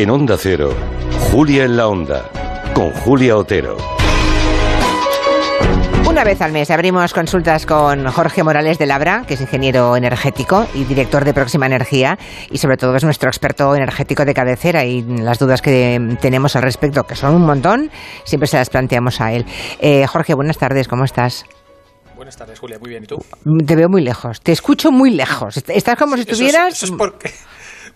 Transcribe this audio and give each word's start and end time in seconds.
En 0.00 0.08
Onda 0.08 0.38
Cero, 0.38 0.74
Julia 1.30 1.64
en 1.64 1.76
la 1.76 1.86
Onda, 1.86 2.30
con 2.72 2.90
Julia 2.90 3.36
Otero. 3.36 3.76
Una 6.08 6.24
vez 6.24 6.40
al 6.40 6.52
mes 6.52 6.70
abrimos 6.70 7.12
consultas 7.12 7.66
con 7.66 8.06
Jorge 8.06 8.42
Morales 8.42 8.78
de 8.78 8.86
Labra, 8.86 9.24
que 9.28 9.34
es 9.34 9.42
ingeniero 9.42 9.94
energético 9.96 10.66
y 10.72 10.84
director 10.84 11.26
de 11.26 11.34
Próxima 11.34 11.66
Energía, 11.66 12.16
y 12.50 12.56
sobre 12.56 12.78
todo 12.78 12.96
es 12.96 13.04
nuestro 13.04 13.28
experto 13.28 13.74
energético 13.74 14.24
de 14.24 14.32
cabecera 14.32 14.86
y 14.86 15.02
las 15.02 15.38
dudas 15.38 15.60
que 15.60 16.16
tenemos 16.18 16.56
al 16.56 16.62
respecto, 16.62 17.04
que 17.04 17.14
son 17.14 17.34
un 17.34 17.42
montón, 17.42 17.90
siempre 18.24 18.46
se 18.46 18.56
las 18.56 18.70
planteamos 18.70 19.20
a 19.20 19.34
él. 19.34 19.44
Eh, 19.80 20.06
Jorge, 20.06 20.32
buenas 20.32 20.56
tardes, 20.56 20.88
¿cómo 20.88 21.04
estás? 21.04 21.44
Buenas 22.16 22.38
tardes, 22.38 22.58
Julia. 22.58 22.78
Muy 22.78 22.88
bien. 22.88 23.04
¿Y 23.04 23.06
tú? 23.06 23.16
Te 23.66 23.76
veo 23.76 23.88
muy 23.90 24.02
lejos. 24.02 24.40
Te 24.40 24.52
escucho 24.52 24.90
muy 24.90 25.10
lejos. 25.10 25.56
Estás 25.56 25.96
como 25.96 26.16
si 26.16 26.22
estuvieras... 26.22 26.74
Eso 26.74 26.86
es, 26.86 26.92
porque, 26.92 27.32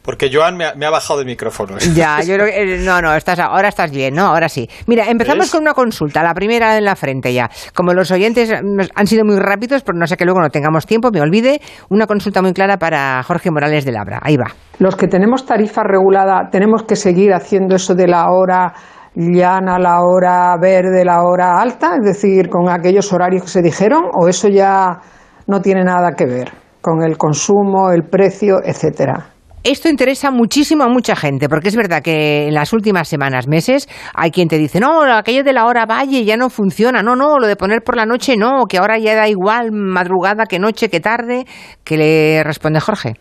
porque 0.04 0.28
Joan 0.30 0.56
me 0.56 0.86
ha, 0.86 0.90
bajado 0.90 1.20
el 1.20 1.26
micrófono. 1.26 1.78
Ya, 1.94 2.20
yo 2.20 2.34
creo 2.36 2.46
que... 2.46 2.74
Eh, 2.74 2.78
no, 2.84 3.00
no, 3.00 3.14
estás, 3.14 3.38
ahora 3.38 3.68
estás 3.68 3.90
bien, 3.90 4.14
¿no? 4.14 4.26
Ahora 4.26 4.48
sí. 4.50 4.68
Mira, 4.86 5.08
empezamos 5.08 5.50
con 5.50 5.62
una 5.62 5.72
consulta, 5.72 6.22
la 6.22 6.34
primera 6.34 6.76
en 6.76 6.84
la 6.84 6.94
frente 6.94 7.32
ya. 7.32 7.50
Como 7.74 7.94
los 7.94 8.10
oyentes 8.10 8.52
han 8.52 9.06
sido 9.06 9.24
muy 9.24 9.38
rápidos, 9.38 9.82
pero 9.82 9.98
no 9.98 10.06
sé 10.06 10.16
que 10.16 10.26
luego 10.26 10.40
no 10.40 10.50
tengamos 10.50 10.86
tiempo, 10.86 11.10
me 11.10 11.22
olvide, 11.22 11.60
una 11.88 12.06
consulta 12.06 12.42
muy 12.42 12.52
clara 12.52 12.76
para 12.76 13.22
Jorge 13.22 13.50
Morales 13.50 13.86
de 13.86 13.92
Labra. 13.92 14.20
Ahí 14.22 14.36
va. 14.36 14.52
Los 14.78 14.94
que 14.94 15.08
tenemos 15.08 15.46
tarifa 15.46 15.82
regulada, 15.82 16.50
¿tenemos 16.50 16.82
que 16.82 16.96
seguir 16.96 17.32
haciendo 17.32 17.76
eso 17.76 17.94
de 17.94 18.06
la 18.06 18.26
hora 18.30 18.74
llana, 19.14 19.78
la 19.78 20.00
hora 20.02 20.54
verde, 20.60 21.04
la 21.04 21.22
hora 21.22 21.60
alta, 21.60 21.94
es 21.96 22.04
decir, 22.04 22.50
con 22.50 22.68
aquellos 22.68 23.10
horarios 23.12 23.44
que 23.44 23.48
se 23.48 23.62
dijeron, 23.62 24.02
o 24.12 24.28
eso 24.28 24.48
ya 24.48 24.98
no 25.46 25.60
tiene 25.60 25.84
nada 25.84 26.12
que 26.12 26.26
ver 26.26 26.52
con 26.82 27.02
el 27.02 27.16
consumo, 27.16 27.90
el 27.92 28.02
precio, 28.02 28.56
etcétera. 28.62 29.33
Esto 29.64 29.88
interesa 29.88 30.30
muchísimo 30.30 30.84
a 30.84 30.88
mucha 30.88 31.16
gente, 31.16 31.48
porque 31.48 31.68
es 31.68 31.76
verdad 31.76 32.02
que 32.02 32.48
en 32.48 32.52
las 32.52 32.74
últimas 32.74 33.08
semanas, 33.08 33.48
meses, 33.48 33.88
hay 34.12 34.30
quien 34.30 34.46
te 34.46 34.58
dice, 34.58 34.78
no, 34.78 35.02
aquello 35.04 35.42
de 35.42 35.54
la 35.54 35.64
hora 35.64 35.86
valle 35.86 36.22
ya 36.22 36.36
no 36.36 36.50
funciona, 36.50 37.02
no, 37.02 37.16
no, 37.16 37.38
lo 37.38 37.46
de 37.46 37.56
poner 37.56 37.80
por 37.82 37.96
la 37.96 38.04
noche 38.04 38.36
no, 38.36 38.66
que 38.66 38.76
ahora 38.76 38.98
ya 38.98 39.14
da 39.14 39.26
igual 39.26 39.72
madrugada 39.72 40.44
que 40.44 40.58
noche 40.58 40.90
que 40.90 41.00
tarde, 41.00 41.46
que 41.82 41.96
le 41.96 42.44
responde 42.44 42.78
Jorge. 42.78 43.14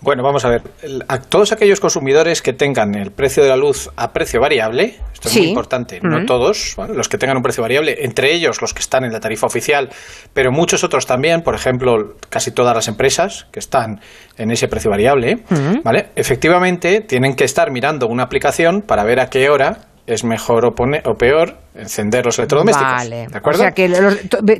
Bueno, 0.00 0.22
vamos 0.22 0.44
a 0.44 0.50
ver. 0.50 0.62
A 1.08 1.20
todos 1.20 1.52
aquellos 1.52 1.80
consumidores 1.80 2.42
que 2.42 2.52
tengan 2.52 2.94
el 2.94 3.12
precio 3.12 3.42
de 3.42 3.48
la 3.48 3.56
luz 3.56 3.90
a 3.96 4.12
precio 4.12 4.40
variable, 4.40 5.00
esto 5.12 5.28
es 5.28 5.36
muy 5.36 5.48
importante, 5.48 6.00
no 6.02 6.26
todos, 6.26 6.76
los 6.94 7.08
que 7.08 7.16
tengan 7.16 7.38
un 7.38 7.42
precio 7.42 7.62
variable, 7.62 8.04
entre 8.04 8.32
ellos 8.32 8.60
los 8.60 8.74
que 8.74 8.80
están 8.80 9.04
en 9.04 9.12
la 9.12 9.20
tarifa 9.20 9.46
oficial, 9.46 9.88
pero 10.34 10.52
muchos 10.52 10.84
otros 10.84 11.06
también, 11.06 11.42
por 11.42 11.54
ejemplo, 11.54 12.16
casi 12.28 12.50
todas 12.50 12.76
las 12.76 12.88
empresas 12.88 13.46
que 13.50 13.58
están 13.58 14.00
en 14.36 14.50
ese 14.50 14.68
precio 14.68 14.90
variable, 14.90 15.38
¿vale? 15.82 16.10
Efectivamente, 16.14 17.00
tienen 17.00 17.34
que 17.34 17.44
estar 17.44 17.70
mirando 17.70 18.06
una 18.06 18.24
aplicación 18.24 18.82
para 18.82 19.02
ver 19.02 19.18
a 19.18 19.30
qué 19.30 19.48
hora 19.48 19.78
es 20.06 20.24
mejor 20.24 20.64
o, 20.64 20.68
o 20.68 21.14
peor 21.14 21.56
encender 21.74 22.24
los 22.24 22.38
electrodomésticos. 22.38 22.92
Vale. 22.92 23.26
¿De 23.28 23.38
acuerdo? 23.38 23.60
O 23.60 23.62
sea 23.62 23.72
que 23.72 23.88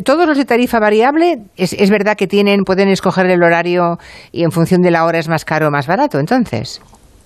todos 0.05 0.27
los 0.27 0.37
de 0.37 0.45
tarifa 0.45 0.79
variable 0.81 1.39
es, 1.57 1.73
es, 1.73 1.91
verdad 1.91 2.17
que 2.17 2.27
tienen 2.27 2.65
pueden 2.65 2.89
escoger 2.89 3.27
el 3.27 3.43
horario 3.43 3.99
y 4.33 4.45
en 4.45 4.51
función 4.51 4.83
de 4.83 4.91
la 4.91 5.05
hora 5.05 5.19
es 5.19 5.29
más 5.29 5.45
caro 5.45 5.69
o 5.69 5.71
más 5.71 5.87
barato, 5.87 6.19
entonces. 6.19 6.81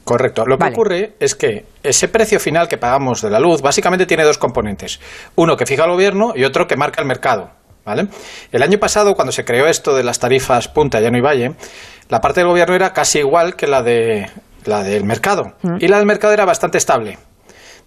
Correcto. 0.05 0.45
Lo 0.47 0.59
que 0.59 0.69
ocurre 0.69 1.13
es 1.21 1.35
que 1.35 1.67
ese 1.83 2.09
precio 2.09 2.41
final 2.41 2.69
que 2.69 2.79
pagamos 2.79 3.23
de 3.23 3.31
la 3.31 3.39
luz 3.39 3.63
básicamente 3.63 4.07
tiene 4.07 4.25
dos 4.25 4.39
componentes. 4.39 5.01
Uno 5.37 5.57
que 5.57 5.67
fija 5.67 5.85
el 5.85 5.91
gobierno 5.91 6.33
y 6.35 6.45
otro 6.45 6.67
que 6.67 6.77
marca 6.77 7.01
el 7.01 7.07
mercado. 7.07 7.51
¿Vale? 7.85 8.09
El 8.53 8.63
año 8.63 8.79
pasado, 8.79 9.15
cuando 9.15 9.33
se 9.33 9.45
creó 9.45 9.67
esto 9.67 9.95
de 9.95 10.05
las 10.05 10.19
tarifas 10.19 10.69
punta, 10.69 11.01
llano 11.01 11.17
y 11.17 11.23
valle, 11.23 11.55
la 12.09 12.21
parte 12.21 12.41
del 12.41 12.49
gobierno 12.49 12.75
era 12.75 12.93
casi 12.93 13.21
igual 13.21 13.57
que 13.57 13.67
la, 13.67 13.83
de, 13.83 14.29
la 14.65 14.83
del 14.83 15.05
mercado. 15.05 15.55
Mm. 15.63 15.77
Y 15.81 15.89
la 15.89 15.97
del 15.97 16.07
mercado 16.07 16.35
era 16.35 16.45
bastante 16.45 16.77
estable. 16.77 17.19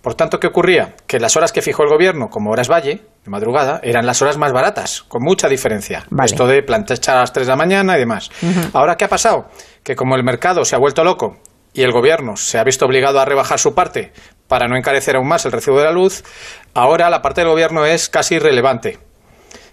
Por 0.04 0.16
tanto, 0.16 0.38
¿qué 0.38 0.48
ocurría? 0.48 0.96
Que 1.08 1.18
las 1.18 1.38
horas 1.38 1.54
que 1.54 1.62
fijó 1.62 1.84
el 1.84 1.90
gobierno, 1.90 2.30
como 2.30 2.52
horas 2.52 2.70
valle, 2.70 3.04
de 3.23 3.32
madrugada, 3.32 3.80
eran 3.83 4.05
las 4.05 4.22
horas 4.22 4.36
más 4.38 4.52
baratas, 4.52 5.02
con 5.04 5.23
mucha 5.23 5.48
diferencia. 5.48 6.05
Esto 6.26 6.45
de 6.45 6.61
planchar 6.61 7.16
a 7.16 7.22
las 7.22 7.32
3 7.32 7.48
de 7.48 7.52
la 7.52 7.55
mañana 7.55 7.95
y 7.95 8.00
demás. 8.00 8.30
Ahora, 8.73 8.98
¿qué 8.98 9.05
ha 9.05 9.08
pasado? 9.08 9.50
Que 9.82 9.95
como 9.95 10.17
el 10.17 10.23
mercado 10.26 10.66
se 10.66 10.76
ha 10.76 10.77
vuelto 10.77 11.05
loco 11.05 11.38
y 11.72 11.83
el 11.83 11.94
gobierno 11.94 12.36
se 12.36 12.60
ha 12.60 12.66
visto 12.66 12.86
obligado 12.86 13.22
a 13.22 13.23
rebajar 13.23 13.60
su 13.60 13.73
parte 13.73 14.11
para 14.50 14.67
no 14.67 14.76
encarecer 14.76 15.16
aún 15.16 15.30
más 15.30 15.45
el 15.45 15.54
recibo 15.54 15.77
de 15.80 15.86
la 15.86 15.94
luz, 15.94 16.26
ahora 16.73 17.10
la 17.10 17.22
parte 17.22 17.39
del 17.39 17.52
gobierno 17.52 17.86
es 17.86 18.10
casi 18.10 18.36
irrelevante. 18.36 19.00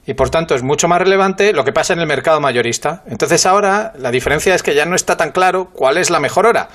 Y 0.06 0.14
por 0.14 0.30
tanto 0.30 0.54
es 0.54 0.62
mucho 0.62 0.88
más 0.88 1.00
relevante 1.00 1.52
lo 1.52 1.64
que 1.64 1.72
pasa 1.72 1.92
en 1.92 1.98
el 1.98 2.06
mercado 2.06 2.40
mayorista. 2.40 3.02
Entonces 3.06 3.46
ahora 3.46 3.92
la 3.98 4.10
diferencia 4.10 4.54
es 4.54 4.62
que 4.62 4.74
ya 4.74 4.86
no 4.86 4.94
está 4.94 5.16
tan 5.16 5.32
claro 5.32 5.70
cuál 5.72 5.98
es 5.98 6.08
la 6.08 6.20
mejor 6.20 6.46
hora. 6.46 6.68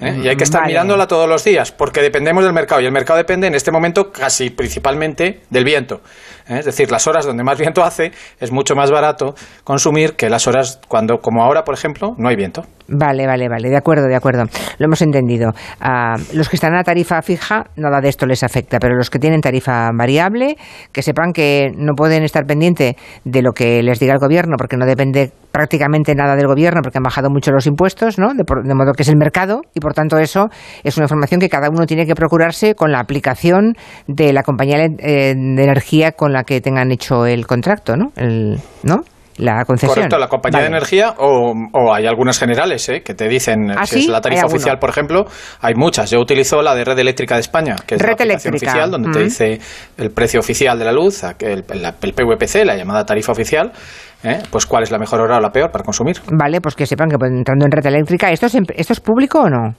¿Eh? 0.00 0.20
Y 0.22 0.28
hay 0.28 0.36
que 0.36 0.44
estar 0.44 0.66
mirándola 0.66 1.06
todos 1.06 1.28
los 1.28 1.44
días, 1.44 1.72
porque 1.72 2.00
dependemos 2.00 2.44
del 2.44 2.52
mercado. 2.52 2.80
Y 2.80 2.86
el 2.86 2.92
mercado 2.92 3.16
depende 3.16 3.46
en 3.46 3.54
este 3.54 3.70
momento 3.70 4.10
casi 4.10 4.50
principalmente 4.50 5.40
del 5.50 5.64
viento. 5.64 6.00
¿eh? 6.48 6.58
Es 6.58 6.64
decir, 6.64 6.90
las 6.90 7.06
horas 7.06 7.26
donde 7.26 7.44
más 7.44 7.58
viento 7.58 7.82
hace 7.82 8.12
es 8.40 8.52
mucho 8.52 8.74
más 8.74 8.90
barato 8.90 9.34
consumir 9.64 10.14
que 10.14 10.28
las 10.28 10.46
horas 10.46 10.80
cuando, 10.88 11.18
como 11.18 11.42
ahora, 11.42 11.64
por 11.64 11.74
ejemplo, 11.74 12.14
no 12.18 12.28
hay 12.28 12.36
viento. 12.36 12.62
Vale, 12.88 13.26
vale, 13.26 13.48
vale, 13.48 13.68
de 13.68 13.76
acuerdo, 13.76 14.06
de 14.06 14.16
acuerdo. 14.16 14.44
Lo 14.78 14.86
hemos 14.86 15.02
entendido. 15.02 15.52
Ah, 15.80 16.16
los 16.32 16.48
que 16.48 16.56
están 16.56 16.74
a 16.74 16.82
tarifa 16.82 17.20
fija, 17.20 17.66
nada 17.76 18.00
de 18.00 18.08
esto 18.08 18.24
les 18.24 18.42
afecta, 18.42 18.78
pero 18.78 18.96
los 18.96 19.10
que 19.10 19.18
tienen 19.18 19.42
tarifa 19.42 19.90
variable, 19.94 20.56
que 20.90 21.02
sepan 21.02 21.32
que 21.32 21.68
no 21.76 21.92
pueden 21.94 22.22
estar 22.22 22.46
pendientes 22.46 22.94
de 23.24 23.42
lo 23.42 23.52
que 23.52 23.82
les 23.82 24.00
diga 24.00 24.14
el 24.14 24.18
gobierno, 24.18 24.56
porque 24.56 24.78
no 24.78 24.86
depende 24.86 25.32
prácticamente 25.52 26.14
nada 26.14 26.36
del 26.36 26.46
gobierno, 26.46 26.80
porque 26.82 26.98
han 26.98 27.04
bajado 27.04 27.30
mucho 27.30 27.50
los 27.50 27.66
impuestos, 27.66 28.18
¿no? 28.18 28.32
De, 28.34 28.44
modo 28.74 28.92
que 28.92 29.02
es 29.02 29.08
el 29.08 29.16
mercado, 29.16 29.62
y 29.74 29.80
por 29.80 29.94
tanto 29.94 30.18
eso 30.18 30.48
es 30.84 30.96
una 30.96 31.04
información 31.04 31.40
que 31.40 31.48
cada 31.48 31.68
uno 31.70 31.86
tiene 31.86 32.06
que 32.06 32.14
procurarse 32.14 32.74
con 32.74 32.92
la 32.92 33.00
aplicación 33.00 33.74
de 34.06 34.32
la 34.32 34.42
compañía 34.42 34.78
de 34.78 35.30
energía 35.30 36.12
con 36.12 36.32
la 36.32 36.44
que 36.44 36.60
tengan 36.60 36.90
hecho 36.92 37.26
el 37.26 37.46
contrato, 37.46 37.96
¿no? 37.96 38.12
El, 38.16 38.58
¿no? 38.82 39.02
la 39.38 39.64
concesión. 39.64 39.94
Correcto, 39.94 40.18
la 40.18 40.28
compañía 40.28 40.60
de 40.60 40.66
energía 40.66 41.14
o, 41.18 41.94
hay 41.94 42.06
algunas 42.06 42.38
generales 42.38 42.88
¿eh? 42.88 43.02
que 43.02 43.14
te 43.14 43.28
dicen 43.28 43.70
¿Ah, 43.70 43.86
si 43.86 44.00
es 44.00 44.08
la 44.08 44.20
tarifa 44.20 44.46
oficial, 44.46 44.78
por 44.78 44.90
ejemplo, 44.90 45.24
hay 45.60 45.74
muchas. 45.74 46.10
Yo 46.10 46.20
utilizo 46.20 46.60
la 46.60 46.74
de 46.74 46.84
Red 46.84 46.98
Eléctrica 46.98 47.36
de 47.36 47.40
España, 47.40 47.76
que 47.86 47.94
es 47.94 48.02
la 48.02 48.12
aplicación 48.12 48.54
oficial, 48.54 48.90
donde 48.90 49.10
te 49.10 49.24
dice 49.24 49.60
el 49.96 50.10
precio 50.10 50.40
oficial 50.40 50.78
de 50.78 50.84
la 50.84 50.92
luz, 50.92 51.22
el, 51.22 51.64
el, 51.68 52.12
PVPC, 52.12 52.64
la 52.64 52.76
llamada 52.76 53.06
tarifa 53.06 53.32
oficial. 53.32 53.72
¿Eh? 54.22 54.42
Pues 54.50 54.66
cuál 54.66 54.82
es 54.82 54.90
la 54.90 54.98
mejor 54.98 55.20
hora 55.20 55.38
o 55.38 55.40
la 55.40 55.50
peor 55.50 55.70
para 55.70 55.84
consumir. 55.84 56.16
Vale, 56.30 56.60
pues 56.60 56.74
que 56.74 56.86
sepan 56.86 57.08
que 57.08 57.16
entrando 57.26 57.64
en 57.64 57.72
red 57.72 57.86
eléctrica, 57.86 58.30
¿esto 58.30 58.46
es, 58.46 58.54
¿esto 58.74 58.92
es 58.92 59.00
público 59.00 59.40
o 59.40 59.48
no? 59.48 59.74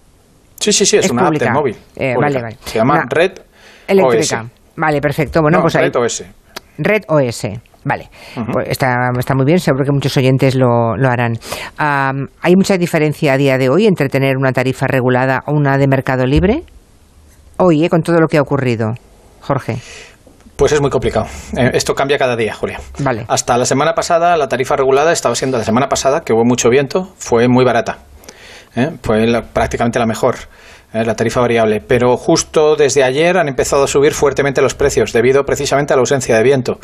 Sí, 0.60 0.74
sí, 0.74 0.86
sí, 0.86 0.98
es, 0.98 1.10
una 1.10 1.28
app 1.28 1.36
de 1.36 1.52
móvil. 1.52 1.78
Eh, 1.96 2.16
vale, 2.20 2.42
vale. 2.42 2.58
Se 2.66 2.80
llama 2.80 3.06
Red 3.10 3.40
Eléctrica. 3.88 4.46
Vale, 4.76 5.02
perfecto. 5.02 5.42
Bueno, 5.42 5.62
pues 5.62 5.74
Red 5.74 5.96
OS. 5.96 6.24
Red 6.78 7.04
OS. 7.08 7.48
Vale, 7.86 8.10
pues 8.52 8.68
está, 8.68 9.10
está, 9.18 9.34
muy 9.36 9.46
bien, 9.46 9.58
seguro 9.60 9.86
que 9.86 9.92
muchos 9.92 10.16
oyentes 10.18 10.54
lo, 10.56 10.98
lo 10.98 11.10
harán. 11.10 11.34
¿Hay 11.78 12.56
mucha 12.56 12.78
diferencia 12.78 13.34
a 13.34 13.38
día 13.38 13.58
de 13.58 13.70
hoy 13.70 13.88
entre 13.88 14.10
tener 14.10 14.36
una 14.36 14.52
tarifa 14.52 14.86
regulada 14.86 15.44
o 15.46 15.54
una 15.54 15.78
de 15.78 15.88
mercado 15.88 16.26
libre? 16.26 16.64
Hoy, 17.58 17.86
¿eh? 17.86 17.90
con 17.90 18.02
todo 18.02 18.20
lo 18.20 18.28
que 18.28 18.38
ha 18.38 18.42
ocurrido, 18.42 18.94
Jorge. 19.42 19.78
Pues 20.60 20.74
es 20.74 20.82
muy 20.82 20.90
complicado. 20.90 21.26
Eh, 21.56 21.72
esto 21.74 21.96
cambia 21.96 22.18
cada 22.18 22.36
día, 22.36 22.54
Julia. 22.54 22.82
Vale. 23.00 23.24
Hasta 23.30 23.58
la 23.58 23.66
semana 23.66 23.96
pasada, 23.96 24.36
la 24.36 24.50
tarifa 24.50 24.76
regulada 24.76 25.14
estaba 25.14 25.34
siendo, 25.34 25.58
la 25.58 25.64
semana 25.64 25.88
pasada, 25.88 26.26
que 26.26 26.34
hubo 26.34 26.44
mucho 26.44 26.70
viento, 26.70 27.14
fue 27.18 27.48
muy 27.48 27.64
barata. 27.64 28.00
¿eh? 28.76 28.92
Fue 29.02 29.26
prácticamente 29.54 30.00
la 30.00 30.06
mejor. 30.06 30.36
¿eh? 30.94 31.06
la 31.06 31.16
tarifa 31.16 31.40
variable. 31.40 31.80
Pero 31.80 32.18
justo 32.18 32.76
desde 32.76 33.04
ayer 33.04 33.38
han 33.38 33.48
empezado 33.48 33.86
a 33.86 33.88
subir 33.88 34.14
fuertemente 34.14 34.62
los 34.62 34.76
precios, 34.76 35.14
debido 35.14 35.46
precisamente 35.46 35.94
a 35.94 35.96
la 35.96 36.02
ausencia 36.02 36.36
de 36.36 36.44
viento. 36.44 36.78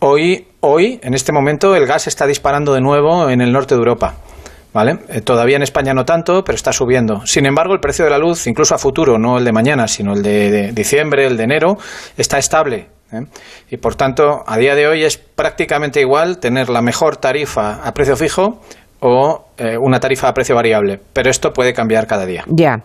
Hoy, 0.00 0.48
hoy, 0.60 0.98
en 1.02 1.12
este 1.12 1.30
momento, 1.30 1.76
el 1.76 1.86
gas 1.86 2.06
está 2.06 2.26
disparando 2.26 2.72
de 2.72 2.80
nuevo 2.80 3.28
en 3.28 3.42
el 3.42 3.52
norte 3.52 3.74
de 3.74 3.80
Europa. 3.80 4.14
¿Vale? 4.72 4.98
Eh, 5.08 5.20
todavía 5.20 5.54
en 5.54 5.62
España 5.62 5.94
no 5.94 6.04
tanto, 6.04 6.42
pero 6.42 6.56
está 6.56 6.72
subiendo. 6.72 7.24
Sin 7.26 7.46
embargo, 7.46 7.74
el 7.74 7.80
precio 7.80 8.04
de 8.04 8.10
la 8.10 8.18
luz, 8.18 8.48
incluso 8.48 8.74
a 8.74 8.78
futuro, 8.78 9.18
no 9.18 9.38
el 9.38 9.44
de 9.44 9.52
mañana, 9.52 9.86
sino 9.86 10.14
el 10.14 10.22
de, 10.22 10.72
diciembre, 10.72 11.26
el 11.26 11.36
de 11.36 11.44
enero, 11.44 11.78
está 12.16 12.38
estable. 12.38 12.88
¿Eh? 13.12 13.26
Y 13.70 13.76
por 13.76 13.94
tanto, 13.94 14.44
a 14.46 14.56
día 14.56 14.74
de 14.74 14.86
hoy 14.86 15.04
es 15.04 15.16
prácticamente 15.16 16.00
igual 16.00 16.38
tener 16.38 16.68
la 16.68 16.82
mejor 16.82 17.16
tarifa 17.16 17.86
a 17.86 17.94
precio 17.94 18.16
fijo 18.16 18.60
o 19.00 19.43
eh, 19.56 19.76
una 19.80 20.00
tarifa 20.00 20.28
a 20.28 20.34
precio 20.34 20.54
variable, 20.54 21.00
pero 21.12 21.30
esto 21.30 21.52
puede 21.52 21.72
cambiar 21.72 22.06
cada 22.06 22.26
día. 22.26 22.44
Ya, 22.48 22.78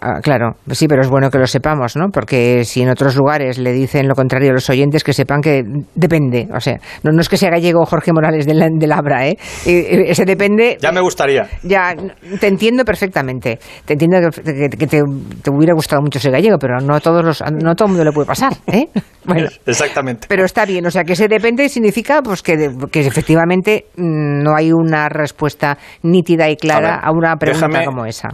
ah, 0.00 0.20
claro, 0.22 0.52
sí, 0.70 0.86
pero 0.86 1.02
es 1.02 1.08
bueno 1.08 1.30
que 1.30 1.38
lo 1.38 1.46
sepamos, 1.46 1.96
¿no? 1.96 2.10
Porque 2.12 2.64
si 2.64 2.82
en 2.82 2.90
otros 2.90 3.16
lugares 3.16 3.58
le 3.58 3.72
dicen 3.72 4.06
lo 4.06 4.14
contrario 4.14 4.50
a 4.50 4.52
los 4.52 4.70
oyentes, 4.70 5.02
que 5.02 5.12
sepan 5.12 5.40
que 5.40 5.62
depende, 5.94 6.48
o 6.54 6.60
sea, 6.60 6.76
no, 7.02 7.20
es 7.20 7.28
que 7.28 7.36
sea 7.36 7.50
gallego 7.50 7.84
Jorge 7.86 8.12
Morales 8.12 8.46
de, 8.46 8.54
de 8.54 8.86
Labra, 8.86 9.26
¿eh? 9.26 9.36
Ese 9.66 10.24
depende... 10.24 10.78
Ya 10.80 10.92
me 10.92 11.00
gustaría. 11.00 11.48
Ya, 11.64 11.94
te 12.38 12.46
entiendo 12.46 12.84
perfectamente, 12.84 13.58
te 13.84 13.94
entiendo 13.94 14.18
que, 14.30 14.86
te, 14.86 15.02
hubiera 15.50 15.74
gustado 15.74 16.02
mucho 16.02 16.20
ser 16.20 16.32
gallego, 16.32 16.56
pero 16.58 16.78
no, 16.80 17.00
todos 17.00 17.24
los, 17.24 17.42
no 17.50 17.74
todo 17.74 17.86
el 17.86 17.94
mundo 17.94 18.04
le 18.04 18.12
puede 18.12 18.26
pasar, 18.26 18.52
¿eh? 18.66 18.86
Bueno, 19.24 19.48
Exactamente. 19.66 20.26
Pero 20.28 20.44
está 20.44 20.64
bien, 20.64 20.84
o 20.84 20.90
sea, 20.90 21.04
que 21.04 21.12
ese 21.12 21.28
depende 21.28 21.68
significa 21.68 22.22
pues 22.22 22.42
que, 22.42 22.70
que 22.90 23.06
efectivamente 23.06 23.86
mm, 23.96 24.42
no 24.42 24.56
hay 24.56 24.72
una 24.72 25.08
respuesta 25.08 25.78
nítida 26.12 26.48
y 26.48 26.56
clara 26.56 27.00
a, 27.02 27.10
una 27.10 27.36
pregunta 27.36 27.84
como 27.84 28.06
esa. 28.06 28.28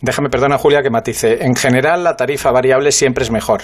déjame, 0.00 0.28
perdona 0.28 0.58
Julia, 0.58 0.82
que 0.82 0.90
matice. 0.90 1.44
En 1.44 1.56
general, 1.56 2.04
la 2.04 2.16
tarifa 2.16 2.52
variable 2.52 2.92
siempre 2.92 3.24
es 3.24 3.30
mejor. 3.30 3.62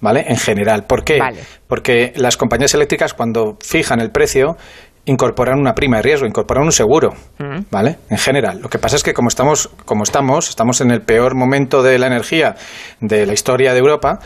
¿Vale? 0.00 0.24
En 0.28 0.36
general. 0.36 0.84
¿Por 0.84 1.02
qué? 1.02 1.18
Porque 1.66 2.12
las 2.14 2.36
compañías 2.36 2.72
eléctricas, 2.72 3.14
cuando 3.14 3.56
fijan 3.60 4.00
el 4.00 4.12
precio, 4.12 4.56
incorporan 5.08 5.58
una 5.58 5.74
prima 5.74 5.96
de 5.96 6.02
riesgo, 6.02 6.26
incorporan 6.26 6.64
un 6.64 6.72
seguro, 6.72 7.10
mm. 7.38 7.60
¿vale? 7.70 7.96
En 8.10 8.18
general. 8.18 8.60
Lo 8.60 8.68
que 8.68 8.78
pasa 8.78 8.96
es 8.96 9.02
que 9.02 9.14
como 9.14 9.28
estamos, 9.28 9.70
como 9.84 10.02
estamos, 10.02 10.50
estamos 10.50 10.80
en 10.80 10.90
el 10.90 11.00
peor 11.00 11.34
momento 11.34 11.82
de 11.82 11.98
la 11.98 12.06
energía 12.06 12.56
de 13.00 13.26
la 13.26 13.32
historia 13.32 13.72
de 13.72 13.78
Europa, 13.78 14.18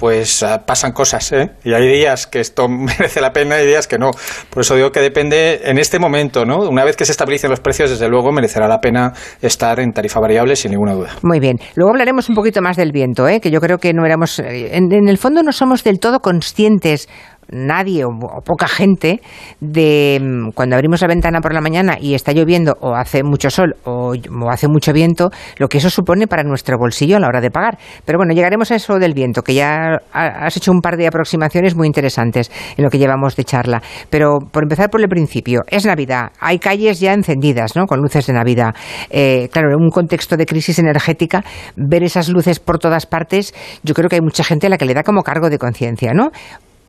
pues 0.00 0.42
ah, 0.42 0.64
pasan 0.66 0.92
cosas, 0.92 1.30
¿eh? 1.32 1.50
Y 1.62 1.74
hay 1.74 1.86
días 1.86 2.26
que 2.26 2.40
esto 2.40 2.68
merece 2.68 3.20
la 3.20 3.32
pena 3.32 3.60
y 3.60 3.66
días 3.66 3.86
que 3.86 3.98
no. 3.98 4.12
Por 4.48 4.62
eso 4.62 4.74
digo 4.74 4.90
que 4.90 5.00
depende 5.00 5.60
en 5.64 5.78
este 5.78 5.98
momento, 5.98 6.46
¿no? 6.46 6.60
Una 6.70 6.84
vez 6.84 6.96
que 6.96 7.04
se 7.04 7.12
estabilicen 7.12 7.50
los 7.50 7.60
precios, 7.60 7.90
desde 7.90 8.08
luego 8.08 8.32
merecerá 8.32 8.66
la 8.66 8.78
pena 8.80 9.12
estar 9.42 9.78
en 9.78 9.92
tarifa 9.92 10.18
variable 10.18 10.56
sin 10.56 10.70
ninguna 10.70 10.94
duda. 10.94 11.10
Muy 11.22 11.38
bien. 11.38 11.58
Luego 11.74 11.90
hablaremos 11.90 12.30
un 12.30 12.34
poquito 12.34 12.62
más 12.62 12.78
del 12.78 12.92
viento, 12.92 13.28
¿eh? 13.28 13.40
Que 13.40 13.50
yo 13.50 13.60
creo 13.60 13.76
que 13.76 13.92
no 13.92 14.06
éramos, 14.06 14.38
eh, 14.38 14.74
en 14.74 15.06
el 15.06 15.18
fondo 15.18 15.42
no 15.42 15.52
somos 15.52 15.84
del 15.84 16.00
todo 16.00 16.20
conscientes 16.20 17.06
nadie 17.50 18.04
o, 18.04 18.10
poca 18.44 18.68
gente 18.68 19.20
de 19.60 20.18
mm, 20.20 20.50
cuando 20.54 20.76
abrimos 20.76 21.00
la 21.00 21.08
ventana 21.08 21.40
por 21.40 21.52
la 21.52 21.60
mañana 21.60 21.96
y 22.00 22.14
está 22.14 22.32
lloviendo 22.32 22.76
o 22.80 22.94
hace 22.94 23.22
mucho 23.22 23.50
sol 23.50 23.76
o, 23.84 24.14
hace 24.50 24.68
mucho 24.68 24.92
viento, 24.92 25.30
lo 25.58 25.68
que 25.68 25.78
eso 25.78 25.90
supone 25.90 26.26
para 26.26 26.42
nuestro 26.42 26.76
bolsillo 26.78 27.16
a 27.16 27.20
la 27.20 27.28
hora 27.28 27.40
de 27.40 27.50
pagar. 27.50 27.78
Pero 28.04 28.18
bueno, 28.18 28.32
llegaremos 28.34 28.70
a 28.70 28.76
eso 28.76 28.98
del 28.98 29.14
viento, 29.14 29.42
que 29.42 29.54
ya 29.54 29.98
has 30.12 30.56
hecho 30.56 30.72
un 30.72 30.80
par 30.80 30.96
de 30.96 31.06
aproximaciones 31.06 31.76
muy 31.76 31.86
interesantes 31.86 32.50
en 32.76 32.84
lo 32.84 32.90
que 32.90 32.98
llevamos 32.98 33.36
de 33.36 33.44
charla. 33.44 33.82
Pero 34.08 34.38
por 34.38 34.64
empezar 34.64 34.90
por 34.90 35.00
el 35.00 35.08
principio, 35.08 35.60
es 35.68 35.86
Navidad, 35.86 36.30
hay 36.40 36.58
calles 36.58 37.00
ya 37.00 37.12
encendidas, 37.12 37.76
¿no? 37.76 37.86
Con 37.86 38.00
luces 38.00 38.26
de 38.26 38.32
Navidad. 38.32 38.74
Eh, 39.10 39.48
claro, 39.52 39.70
en 39.70 39.82
un 39.82 39.90
contexto 39.90 40.36
de 40.36 40.46
crisis 40.46 40.78
energética, 40.78 41.44
ver 41.76 42.02
esas 42.02 42.28
luces 42.28 42.60
por 42.60 42.78
todas 42.78 43.06
partes, 43.06 43.54
yo 43.82 43.94
creo 43.94 44.08
que 44.08 44.16
hay 44.16 44.22
mucha 44.22 44.44
gente 44.44 44.66
a 44.66 44.70
la 44.70 44.78
que 44.78 44.84
le 44.84 44.94
da 44.94 45.02
como 45.02 45.22
cargo 45.22 45.50
de 45.50 45.58
conciencia, 45.58 46.12
¿no? 46.12 46.30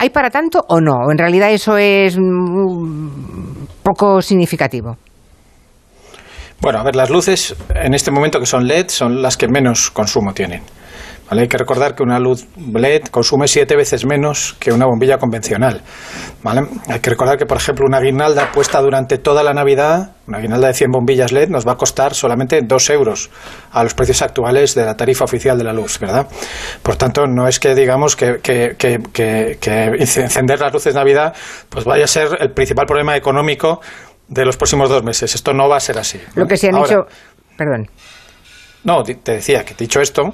¿Hay 0.02 0.10
para 0.10 0.32
tanto 0.32 0.66
o 0.68 0.82
no? 0.82 1.12
En 1.12 1.18
realidad 1.20 1.52
eso 1.52 1.78
es 1.78 2.18
mm, 2.18 3.68
poco 3.84 4.20
significativo. 4.20 4.98
Bueno, 6.60 6.80
a 6.80 6.84
ver, 6.84 6.96
las 6.96 7.12
luces 7.12 7.56
en 7.76 7.94
este 7.94 8.10
momento 8.10 8.40
que 8.40 8.48
son 8.48 8.68
LED 8.68 8.90
son 8.90 9.22
las 9.22 9.38
que 9.38 9.48
menos 9.48 9.92
consumo 9.92 10.34
tienen. 10.34 10.64
Hay 11.40 11.48
que 11.48 11.58
recordar 11.58 11.96
que 11.96 12.04
una 12.04 12.20
luz 12.20 12.46
LED 12.58 13.04
consume 13.04 13.48
siete 13.48 13.78
veces 13.78 14.06
menos 14.06 14.54
que 14.60 14.74
una 14.74 14.86
bombilla 14.86 15.18
convencional. 15.18 15.82
Hay 16.88 17.00
que 17.00 17.10
recordar 17.10 17.38
que, 17.38 17.46
por 17.46 17.56
ejemplo, 17.56 17.86
una 17.88 18.02
guirnalda 18.02 18.52
puesta 18.52 18.82
durante 18.82 19.18
toda 19.18 19.42
la 19.42 19.54
Navidad, 19.54 20.12
una 20.28 20.40
guirnalda 20.40 20.68
de 20.68 20.74
100 20.74 20.92
bombillas 20.92 21.32
LED, 21.32 21.48
nos 21.48 21.66
va 21.66 21.74
a 21.74 21.78
costar 21.78 22.14
solamente 22.14 22.60
2 22.62 22.90
euros 22.90 23.30
a 23.72 23.82
los 23.82 23.94
precios 23.94 24.22
actuales 24.22 24.76
de 24.76 24.84
la 24.84 24.98
tarifa 24.98 25.24
oficial 25.24 25.58
de 25.58 25.64
la 25.64 25.72
luz, 25.72 26.00
¿verdad? 26.00 26.28
Por 26.84 26.98
tanto, 26.98 27.26
no 27.28 27.48
es 27.48 27.62
que 27.62 27.76
digamos 27.76 28.18
que, 28.18 28.42
encender 30.00 30.60
las 30.60 30.74
luces 30.74 30.94
de 30.94 31.00
Navidad 31.00 31.34
pues 31.70 31.86
vaya 31.86 32.04
a 32.04 32.08
ser 32.08 32.28
el 32.42 32.52
principal 32.52 32.86
problema 32.86 33.16
económico 33.16 33.80
de 34.28 34.44
los 34.44 34.58
próximos 34.58 34.90
dos 34.90 35.04
meses. 35.04 35.34
Esto 35.34 35.54
no 35.54 35.70
va 35.70 35.78
a 35.78 35.80
ser 35.80 35.98
así. 35.98 36.20
Lo 36.36 36.46
que 36.46 36.58
se 36.58 36.68
han 36.68 36.78
hecho. 36.78 37.06
Perdón. 37.58 37.88
No, 38.84 39.04
te 39.04 39.34
decía 39.34 39.64
que 39.64 39.76
dicho 39.76 40.02
esto, 40.02 40.34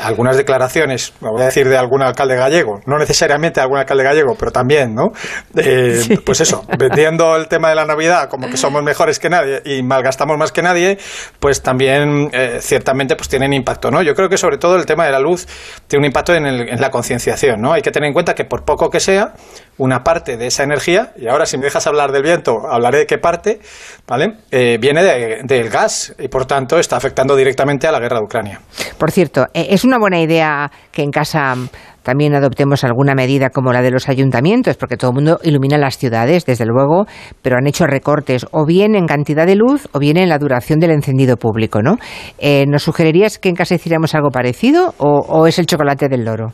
algunas 0.00 0.36
declaraciones, 0.36 1.14
voy 1.20 1.40
a 1.40 1.46
decir 1.46 1.68
de 1.68 1.76
algún 1.76 2.02
alcalde 2.02 2.36
gallego, 2.36 2.80
no 2.86 2.98
necesariamente 2.98 3.60
de 3.60 3.62
algún 3.62 3.78
alcalde 3.78 4.04
gallego, 4.04 4.34
pero 4.38 4.50
también, 4.50 4.94
¿no? 4.94 5.12
Eh, 5.56 6.18
pues 6.24 6.40
eso, 6.40 6.64
vendiendo 6.78 7.34
el 7.36 7.48
tema 7.48 7.70
de 7.70 7.74
la 7.74 7.86
Navidad 7.86 8.28
como 8.28 8.48
que 8.48 8.56
somos 8.56 8.82
mejores 8.82 9.18
que 9.18 9.30
nadie 9.30 9.62
y 9.64 9.82
malgastamos 9.82 10.36
más 10.36 10.52
que 10.52 10.62
nadie, 10.62 10.98
pues 11.38 11.62
también 11.62 12.28
eh, 12.32 12.58
ciertamente 12.60 13.16
pues 13.16 13.28
tienen 13.28 13.52
impacto, 13.52 13.90
¿no? 13.90 14.02
Yo 14.02 14.14
creo 14.14 14.28
que 14.28 14.36
sobre 14.36 14.58
todo 14.58 14.76
el 14.76 14.84
tema 14.84 15.06
de 15.06 15.12
la 15.12 15.18
luz 15.18 15.46
tiene 15.86 16.02
un 16.02 16.06
impacto 16.06 16.34
en, 16.34 16.46
en 16.46 16.80
la 16.80 16.90
concienciación, 16.90 17.60
¿no? 17.60 17.72
Hay 17.72 17.82
que 17.82 17.90
tener 17.90 18.08
en 18.08 18.12
cuenta 18.12 18.34
que 18.34 18.44
por 18.44 18.64
poco 18.64 18.90
que 18.90 19.00
sea, 19.00 19.32
una 19.80 20.04
parte 20.04 20.36
de 20.36 20.46
esa 20.46 20.62
energía, 20.62 21.12
y 21.16 21.26
ahora 21.26 21.46
si 21.46 21.56
me 21.56 21.64
dejas 21.64 21.86
hablar 21.86 22.12
del 22.12 22.22
viento, 22.22 22.70
hablaré 22.70 22.98
de 22.98 23.06
qué 23.06 23.16
parte, 23.16 23.60
¿vale? 24.06 24.34
Eh, 24.50 24.76
viene 24.78 25.02
del 25.02 25.70
gas 25.70 26.14
y 26.18 26.28
por 26.28 26.44
tanto 26.44 26.78
está 26.78 26.96
afectando 26.96 27.34
directamente 27.34 27.86
a 27.86 27.92
la 27.92 27.98
guerra 27.98 28.18
de 28.18 28.24
Ucrania. 28.24 28.60
Por 28.98 29.10
cierto, 29.10 29.46
eh, 29.54 29.68
es 29.70 29.82
una 29.84 29.98
buena 29.98 30.20
idea 30.20 30.70
que 30.92 31.02
en 31.02 31.10
casa 31.10 31.54
también 32.02 32.34
adoptemos 32.34 32.84
alguna 32.84 33.14
medida 33.14 33.48
como 33.48 33.72
la 33.72 33.80
de 33.80 33.90
los 33.90 34.10
ayuntamientos, 34.10 34.76
porque 34.76 34.98
todo 34.98 35.12
el 35.12 35.14
mundo 35.14 35.40
ilumina 35.42 35.78
las 35.78 35.96
ciudades, 35.96 36.44
desde 36.44 36.66
luego, 36.66 37.06
pero 37.40 37.56
han 37.56 37.66
hecho 37.66 37.86
recortes 37.86 38.46
o 38.50 38.66
bien 38.66 38.94
en 38.94 39.06
cantidad 39.06 39.46
de 39.46 39.56
luz 39.56 39.88
o 39.92 39.98
bien 39.98 40.18
en 40.18 40.28
la 40.28 40.36
duración 40.36 40.78
del 40.78 40.90
encendido 40.90 41.38
público, 41.38 41.80
¿no? 41.80 41.96
Eh, 42.38 42.66
¿Nos 42.68 42.82
sugerirías 42.82 43.38
que 43.38 43.48
en 43.48 43.54
casa 43.54 43.76
hiciéramos 43.76 44.14
algo 44.14 44.28
parecido 44.28 44.94
o 44.98 45.46
es 45.46 45.58
el 45.58 45.64
chocolate 45.64 46.08
del 46.08 46.24
loro? 46.24 46.52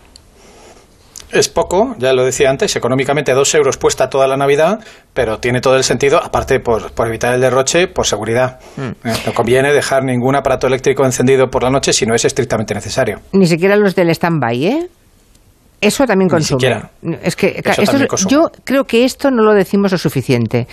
Es 1.32 1.48
poco, 1.48 1.96
ya 1.98 2.12
lo 2.12 2.24
decía 2.24 2.50
antes, 2.50 2.76
económicamente 2.76 3.32
dos 3.32 3.54
euros 3.54 3.76
puesta 3.78 4.08
toda 4.08 4.28
la 4.28 4.36
Navidad, 4.36 4.80
pero 5.12 5.38
tiene 5.38 5.60
todo 5.60 5.76
el 5.76 5.84
sentido, 5.84 6.22
aparte 6.22 6.60
por, 6.60 6.92
por 6.92 7.08
evitar 7.08 7.34
el 7.34 7.40
derroche, 7.40 7.88
por 7.88 8.06
seguridad. 8.06 8.60
Mm. 8.76 9.08
Eh, 9.08 9.14
no 9.26 9.34
conviene 9.34 9.72
dejar 9.72 10.04
ningún 10.04 10.36
aparato 10.36 10.66
eléctrico 10.66 11.04
encendido 11.04 11.50
por 11.50 11.62
la 11.62 11.70
noche 11.70 11.92
si 11.92 12.06
no 12.06 12.14
es 12.14 12.24
estrictamente 12.24 12.74
necesario. 12.74 13.20
Ni 13.32 13.46
siquiera 13.46 13.76
los 13.76 13.94
del 13.94 14.10
stand-by, 14.10 14.66
¿eh? 14.66 14.88
Eso 15.80 16.06
también 16.06 16.28
consume. 16.30 16.82
Es 17.22 17.36
que 17.36 17.62
yo 18.28 18.50
creo 18.64 18.84
que 18.84 19.04
esto 19.04 19.30
no 19.30 19.42
lo 19.42 19.52
decimos 19.52 19.92
lo 19.92 19.98
suficiente. 19.98 20.66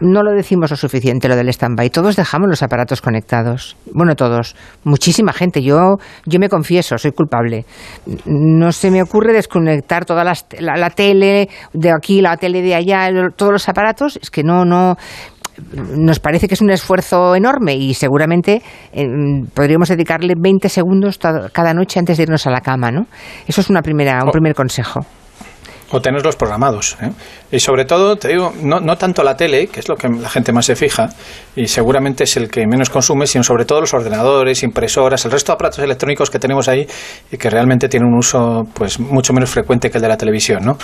No 0.00 0.22
lo 0.22 0.32
decimos 0.32 0.70
lo 0.70 0.76
suficiente 0.76 1.28
lo 1.28 1.36
del 1.36 1.48
stand-by. 1.48 1.88
Todos 1.90 2.14
dejamos 2.16 2.48
los 2.48 2.62
aparatos 2.62 3.00
conectados. 3.00 3.76
Bueno, 3.92 4.14
todos. 4.16 4.54
Muchísima 4.84 5.32
gente. 5.32 5.62
Yo, 5.62 5.96
yo 6.26 6.38
me 6.38 6.48
confieso, 6.48 6.98
soy 6.98 7.12
culpable. 7.12 7.64
No 8.26 8.70
se 8.72 8.90
me 8.90 9.02
ocurre 9.02 9.32
desconectar 9.32 10.04
toda 10.04 10.24
la, 10.24 10.34
la 10.58 10.90
tele 10.90 11.48
de 11.72 11.90
aquí, 11.90 12.20
la 12.20 12.36
tele 12.36 12.60
de 12.60 12.74
allá, 12.74 13.08
todos 13.34 13.52
los 13.52 13.68
aparatos. 13.68 14.18
Es 14.20 14.30
que 14.30 14.42
no, 14.42 14.66
no 14.66 14.96
nos 15.96 16.20
parece 16.20 16.48
que 16.48 16.54
es 16.54 16.60
un 16.60 16.70
esfuerzo 16.70 17.34
enorme 17.34 17.74
y 17.74 17.94
seguramente 17.94 18.62
eh, 18.92 19.06
podríamos 19.54 19.88
dedicarle 19.88 20.34
20 20.38 20.68
segundos 20.68 21.18
cada 21.52 21.74
noche 21.74 21.98
antes 21.98 22.16
de 22.16 22.24
irnos 22.24 22.46
a 22.46 22.50
la 22.50 22.60
cama, 22.60 22.90
¿no? 22.90 23.06
Eso 23.46 23.60
es 23.60 23.70
una 23.70 23.82
primera, 23.82 24.24
un 24.24 24.30
primer 24.30 24.54
consejo 24.54 25.00
o 25.90 26.00
tenerlos 26.00 26.36
programados. 26.36 26.96
¿eh? 27.02 27.10
Y 27.50 27.60
sobre 27.60 27.84
todo, 27.84 28.16
te 28.16 28.28
digo, 28.28 28.52
no, 28.62 28.80
no 28.80 28.96
tanto 28.96 29.22
la 29.22 29.36
tele, 29.36 29.66
que 29.66 29.80
es 29.80 29.88
lo 29.88 29.96
que 29.96 30.08
la 30.08 30.28
gente 30.28 30.52
más 30.52 30.66
se 30.66 30.76
fija, 30.76 31.08
y 31.56 31.66
seguramente 31.66 32.24
es 32.24 32.36
el 32.36 32.48
que 32.48 32.66
menos 32.66 32.90
consume, 32.90 33.26
sino 33.26 33.42
sobre 33.42 33.64
todo 33.64 33.80
los 33.80 33.92
ordenadores, 33.92 34.62
impresoras, 34.62 35.24
el 35.24 35.32
resto 35.32 35.52
de 35.52 35.54
aparatos 35.54 35.80
electrónicos 35.80 36.30
que 36.30 36.38
tenemos 36.38 36.68
ahí 36.68 36.86
y 37.30 37.36
que 37.36 37.50
realmente 37.50 37.88
tienen 37.88 38.08
un 38.08 38.18
uso 38.18 38.62
pues 38.72 39.00
mucho 39.00 39.32
menos 39.32 39.50
frecuente 39.50 39.90
que 39.90 39.98
el 39.98 40.02
de 40.02 40.08
la 40.08 40.16
televisión. 40.16 40.64
¿no? 40.64 40.78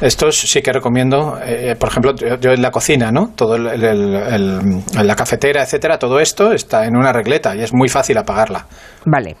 Estos 0.00 0.38
sí 0.38 0.62
que 0.62 0.72
recomiendo, 0.72 1.38
eh, 1.44 1.74
por 1.78 1.88
ejemplo, 1.88 2.14
yo, 2.14 2.52
en 2.52 2.62
la 2.62 2.70
cocina, 2.70 3.10
¿no? 3.10 3.32
todo 3.34 3.56
el, 3.56 4.82
la 4.92 5.16
cafetera, 5.16 5.62
etcétera, 5.62 5.98
todo 5.98 6.20
esto 6.20 6.52
está 6.52 6.86
en 6.86 6.96
una 6.96 7.12
regleta 7.12 7.54
y 7.56 7.62
es 7.62 7.72
muy 7.72 7.88
fácil 7.88 8.18
apagarla. 8.18 8.66
Vale. 9.04 9.36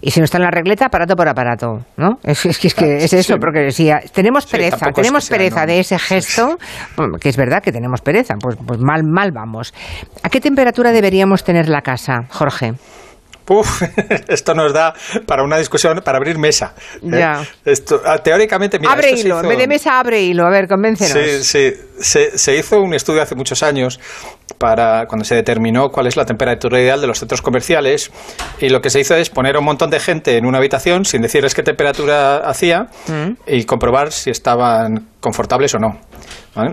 Y 0.00 0.10
si 0.10 0.20
no 0.20 0.24
está 0.24 0.38
en 0.38 0.44
la 0.44 0.50
regleta, 0.50 0.86
aparato 0.86 1.16
por 1.16 1.28
aparato, 1.28 1.84
¿no? 1.96 2.18
Es, 2.22 2.46
es, 2.46 2.64
es 2.64 2.74
que 2.74 2.96
es 2.96 3.12
eso, 3.12 3.36
porque 3.38 3.70
si 3.70 3.90
tenemos 4.12 4.46
pereza, 4.46 4.90
tenemos 4.92 5.28
pereza 5.28 5.66
de 5.66 5.80
ese 5.80 5.98
gesto, 5.98 6.58
que 7.20 7.28
es 7.28 7.36
verdad 7.36 7.62
que 7.62 7.72
tenemos 7.72 8.00
pereza, 8.00 8.34
pues, 8.40 8.56
pues 8.66 8.80
mal, 8.80 9.02
mal 9.04 9.32
vamos. 9.32 9.74
¿A 10.22 10.28
qué 10.28 10.40
temperatura 10.40 10.92
deberíamos 10.92 11.44
tener 11.44 11.68
la 11.68 11.82
casa, 11.82 12.26
Jorge? 12.30 12.74
Uf, 13.48 13.82
esto 14.28 14.54
nos 14.54 14.72
da 14.72 14.94
para 15.26 15.42
una 15.42 15.56
discusión, 15.56 16.00
para 16.04 16.18
abrir 16.18 16.38
mesa. 16.38 16.74
¿eh? 16.96 17.18
Ya. 17.18 17.42
Esto, 17.64 18.00
ah, 18.04 18.18
teóricamente, 18.18 18.78
mira, 18.78 18.92
Abre 18.92 19.12
hilo, 19.12 19.40
en 19.40 19.48
vez 19.48 19.58
de 19.58 19.66
mesa 19.66 19.98
abre 19.98 20.20
hilo, 20.20 20.46
a 20.46 20.50
ver, 20.50 20.68
convéncenos. 20.68 21.12
Sí, 21.12 21.44
sí, 21.44 21.72
se, 21.98 22.38
se, 22.38 22.56
hizo 22.56 22.80
un 22.80 22.94
estudio 22.94 23.22
hace 23.22 23.34
muchos 23.34 23.62
años 23.62 23.98
para 24.56 25.06
cuando 25.06 25.24
se 25.24 25.34
determinó 25.34 25.90
cuál 25.90 26.06
es 26.06 26.16
la 26.16 26.24
temperatura 26.24 26.80
ideal 26.80 27.00
de 27.00 27.06
los 27.06 27.18
centros 27.18 27.42
comerciales 27.42 28.10
y 28.60 28.70
lo 28.70 28.80
que 28.80 28.90
se 28.90 29.00
hizo 29.00 29.14
es 29.14 29.30
poner 29.30 29.56
a 29.56 29.58
un 29.58 29.64
montón 29.64 29.90
de 29.90 30.00
gente 30.00 30.36
en 30.36 30.46
una 30.46 30.58
habitación 30.58 31.04
sin 31.04 31.22
decirles 31.22 31.54
qué 31.54 31.62
temperatura 31.62 32.38
hacía 32.38 32.88
mm. 33.08 33.32
y 33.46 33.64
comprobar 33.64 34.12
si 34.12 34.30
estaban 34.30 35.08
confortables 35.20 35.74
o 35.74 35.78
no. 35.78 35.98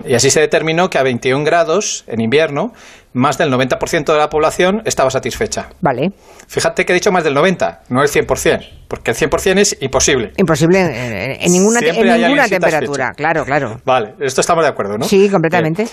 Y 0.04 0.14
así 0.14 0.30
se 0.30 0.40
determinó 0.40 0.90
que 0.90 0.98
a 0.98 1.04
21 1.04 1.44
grados 1.44 2.04
en 2.08 2.20
invierno 2.20 2.72
más 3.12 3.38
del 3.38 3.50
90% 3.52 4.12
de 4.12 4.18
la 4.18 4.28
población 4.28 4.82
estaba 4.84 5.10
satisfecha. 5.10 5.68
Vale. 5.80 6.10
Fíjate 6.48 6.84
que 6.84 6.92
he 6.92 6.94
dicho 6.94 7.12
más 7.12 7.24
del 7.24 7.34
90, 7.34 7.82
no 7.88 8.02
el 8.02 8.08
100%, 8.08 8.86
porque 8.88 9.12
el 9.12 9.16
100% 9.16 9.58
es 9.58 9.76
imposible. 9.80 10.32
Imposible 10.36 11.38
en, 11.40 11.52
ninguna, 11.52 11.80
ninguna 11.80 12.48
temperatura, 12.48 13.12
claro, 13.16 13.44
claro. 13.44 13.80
Vale, 13.84 14.14
esto 14.20 14.40
estamos 14.40 14.64
de 14.64 14.70
acuerdo, 14.70 14.98
¿no? 14.98 15.06
Sí, 15.06 15.28
completamente. 15.30 15.86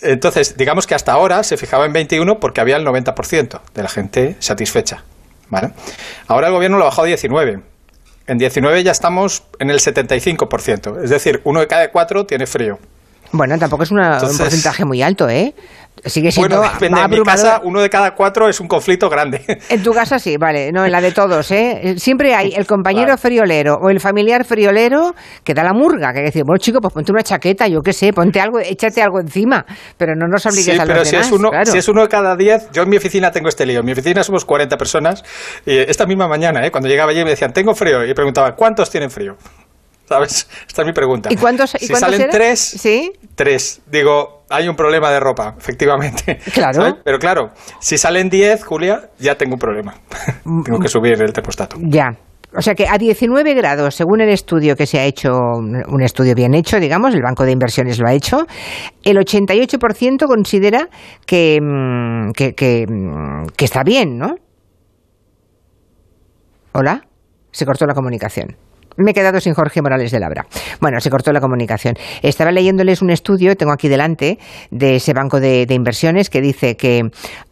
Entonces, 0.00 0.56
digamos 0.56 0.86
que 0.86 0.94
hasta 0.94 1.12
ahora 1.12 1.42
se 1.42 1.56
fijaba 1.56 1.86
en 1.86 1.92
21 1.92 2.40
porque 2.40 2.60
había 2.60 2.76
el 2.76 2.86
90% 2.86 3.60
de 3.74 3.82
la 3.82 3.88
gente 3.88 4.36
satisfecha. 4.40 5.04
¿vale? 5.48 5.72
Ahora 6.26 6.48
el 6.48 6.52
gobierno 6.52 6.78
lo 6.78 6.84
ha 6.84 6.88
bajado 6.88 7.04
a 7.04 7.08
19. 7.08 7.60
En 8.26 8.38
19 8.38 8.84
ya 8.84 8.92
estamos 8.92 9.44
en 9.58 9.70
el 9.70 9.78
75%, 9.78 11.02
es 11.02 11.10
decir, 11.10 11.40
uno 11.44 11.60
de 11.60 11.66
cada 11.66 11.90
cuatro 11.90 12.26
tiene 12.26 12.46
frío. 12.46 12.78
Bueno, 13.32 13.58
tampoco 13.58 13.82
es 13.82 13.90
un 13.90 13.98
porcentaje 13.98 14.84
muy 14.84 15.02
alto, 15.02 15.28
¿eh? 15.28 15.54
Sigue 16.04 16.30
siendo 16.32 16.58
bueno, 16.58 16.98
en 17.04 17.10
mi 17.10 17.22
casa 17.22 17.60
uno 17.64 17.80
de 17.80 17.90
cada 17.90 18.14
cuatro 18.14 18.48
es 18.48 18.60
un 18.60 18.68
conflicto 18.68 19.08
grande. 19.08 19.44
En 19.70 19.82
tu 19.82 19.92
casa 19.92 20.18
sí, 20.18 20.36
vale, 20.36 20.72
no 20.72 20.84
en 20.84 20.92
la 20.92 21.00
de 21.00 21.12
todos, 21.12 21.50
¿eh? 21.50 21.94
Siempre 21.98 22.34
hay 22.34 22.54
el 22.56 22.66
compañero 22.66 23.16
friolero 23.16 23.74
o 23.74 23.90
el 23.90 24.00
familiar 24.00 24.44
friolero 24.44 25.14
que 25.44 25.54
da 25.54 25.62
la 25.62 25.72
murga, 25.72 26.12
que 26.12 26.22
dice, 26.22 26.42
bueno 26.44 26.58
chico, 26.58 26.80
pues 26.80 26.94
ponte 26.94 27.12
una 27.12 27.22
chaqueta, 27.22 27.66
yo 27.68 27.80
qué 27.80 27.92
sé, 27.92 28.12
ponte 28.12 28.40
algo, 28.40 28.58
échate 28.58 29.02
algo 29.02 29.20
encima, 29.20 29.64
pero 29.96 30.14
no 30.14 30.26
nos 30.26 30.44
obligues 30.46 30.74
sí, 30.76 30.80
a 30.80 30.84
pero 30.84 31.04
si 31.04 31.16
es 31.16 31.30
uno, 31.30 31.50
si 31.64 31.78
es 31.78 31.88
uno 31.88 32.02
de 32.02 32.08
cada 32.08 32.36
diez, 32.36 32.70
yo 32.72 32.82
en 32.82 32.88
mi 32.88 32.96
oficina 32.96 33.30
tengo 33.30 33.48
este 33.48 33.66
lío, 33.66 33.80
en 33.80 33.86
mi 33.86 33.92
oficina 33.92 34.22
somos 34.22 34.44
40 34.44 34.76
personas 34.76 35.22
y 35.66 35.76
esta 35.76 36.06
misma 36.06 36.28
mañana, 36.28 36.64
¿eh? 36.66 36.70
cuando 36.70 36.88
llegaba 36.88 37.10
allí 37.10 37.22
me 37.24 37.30
decían, 37.30 37.52
tengo 37.52 37.74
frío, 37.74 38.04
y 38.04 38.14
preguntaba, 38.14 38.54
¿cuántos 38.54 38.90
tienen 38.90 39.10
frío? 39.10 39.36
¿Sabes? 40.08 40.48
Esta 40.66 40.82
es 40.82 40.86
mi 40.86 40.94
pregunta. 40.94 41.28
¿Y 41.30 41.36
cuántos, 41.36 41.72
si 41.72 41.94
salen 41.94 42.30
tres, 42.30 42.60
¿Sí? 42.60 43.12
tres. 43.34 43.82
Digo, 43.86 44.44
hay 44.48 44.66
un 44.66 44.74
problema 44.74 45.10
de 45.10 45.20
ropa, 45.20 45.54
efectivamente. 45.58 46.38
Claro. 46.54 46.98
Pero 47.04 47.18
claro, 47.18 47.50
si 47.78 47.98
salen 47.98 48.30
diez, 48.30 48.64
Julia, 48.64 49.10
ya 49.18 49.36
tengo 49.36 49.54
un 49.54 49.58
problema. 49.58 49.94
Mm, 50.44 50.62
tengo 50.62 50.78
que 50.78 50.88
subir 50.88 51.20
el 51.20 51.32
termostato. 51.32 51.76
Ya. 51.80 52.16
O 52.56 52.62
sea 52.62 52.74
que 52.74 52.88
a 52.88 52.96
19 52.96 53.52
grados, 53.52 53.94
según 53.94 54.22
el 54.22 54.30
estudio 54.30 54.74
que 54.74 54.86
se 54.86 54.98
ha 54.98 55.04
hecho, 55.04 55.30
un 55.30 56.02
estudio 56.02 56.34
bien 56.34 56.54
hecho, 56.54 56.80
digamos, 56.80 57.14
el 57.14 57.20
Banco 57.20 57.44
de 57.44 57.52
Inversiones 57.52 57.98
lo 57.98 58.08
ha 58.08 58.14
hecho, 58.14 58.46
el 59.04 59.18
88% 59.18 60.26
considera 60.26 60.88
que, 61.26 61.58
mm, 61.60 62.32
que, 62.32 62.54
que, 62.54 62.86
mm, 62.88 63.48
que 63.54 63.64
está 63.66 63.82
bien, 63.84 64.16
¿no? 64.16 64.36
¿Hola? 66.72 67.02
Se 67.50 67.66
cortó 67.66 67.84
la 67.86 67.92
comunicación. 67.92 68.56
Me 68.98 69.12
he 69.12 69.14
quedado 69.14 69.40
sin 69.40 69.54
Jorge 69.54 69.80
Morales 69.80 70.10
de 70.10 70.18
Labra. 70.18 70.46
Bueno, 70.80 70.98
se 71.00 71.08
cortó 71.08 71.32
la 71.32 71.40
comunicación. 71.40 71.94
Estaba 72.20 72.50
leyéndoles 72.50 73.00
un 73.00 73.10
estudio, 73.10 73.54
tengo 73.54 73.72
aquí 73.72 73.88
delante, 73.88 74.38
de 74.72 74.96
ese 74.96 75.12
banco 75.12 75.38
de, 75.38 75.66
inversiones 75.70 76.28
que 76.30 76.40
dice 76.40 76.76
que 76.76 77.02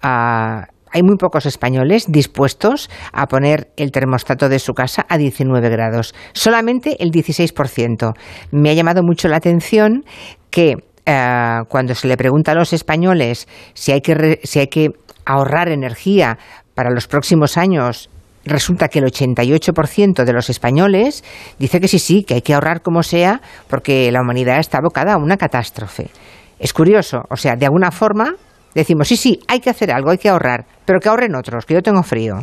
ah, 0.02 0.66
hay 0.90 1.02
muy 1.04 1.16
pocos 1.16 1.46
españoles 1.46 2.06
dispuestos 2.10 2.90
a 3.12 3.26
poner 3.26 3.68
el 3.76 3.92
termostato 3.92 4.48
de 4.48 4.58
su 4.58 4.74
casa 4.74 5.06
a 5.08 5.18
19 5.18 5.68
grados. 5.68 6.16
Solamente 6.32 6.96
el 7.00 7.12
16%. 7.12 8.14
Me 8.50 8.70
ha 8.70 8.74
llamado 8.74 9.04
mucho 9.04 9.28
la 9.28 9.36
atención 9.36 10.04
que 10.50 10.74
ah, 11.06 11.62
cuando 11.68 11.94
se 11.94 12.08
le 12.08 12.16
pregunta 12.16 12.52
a 12.52 12.54
los 12.56 12.72
españoles 12.72 13.46
si 13.72 13.92
hay 13.92 14.00
que, 14.00 14.40
si 14.42 14.58
hay 14.58 14.66
que 14.66 14.88
ahorrar 15.24 15.68
energía 15.68 16.38
para 16.74 16.90
los 16.90 17.06
próximos 17.06 17.56
años 17.56 18.10
resulta 18.46 18.88
que 18.88 19.00
el 19.00 19.04
88% 19.04 20.24
de 20.24 20.32
los 20.32 20.48
españoles 20.50 21.22
dice 21.58 21.80
que 21.80 21.88
sí, 21.88 21.98
sí, 21.98 22.24
que 22.24 22.34
hay 22.34 22.42
que 22.42 22.54
ahorrar 22.54 22.80
como 22.80 23.02
sea 23.02 23.40
porque 23.68 24.10
la 24.10 24.22
humanidad 24.22 24.58
está 24.58 24.78
abocada 24.78 25.14
a 25.14 25.16
una 25.18 25.36
catástrofe. 25.36 26.10
Es 26.58 26.72
curioso, 26.72 27.22
o 27.28 27.36
sea, 27.36 27.56
de 27.56 27.66
alguna 27.66 27.90
forma 27.90 28.34
decimos, 28.74 29.08
sí, 29.08 29.16
sí, 29.16 29.40
hay 29.48 29.60
que 29.60 29.70
hacer 29.70 29.92
algo, 29.92 30.10
hay 30.10 30.18
que 30.18 30.28
ahorrar, 30.28 30.64
pero 30.84 31.00
que 31.00 31.08
ahorren 31.08 31.34
otros, 31.34 31.66
que 31.66 31.74
yo 31.74 31.82
tengo 31.82 32.02
frío. 32.02 32.36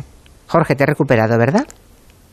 Jorge, 0.46 0.74
te 0.74 0.84
he 0.84 0.86
recuperado, 0.86 1.38
¿verdad? 1.38 1.66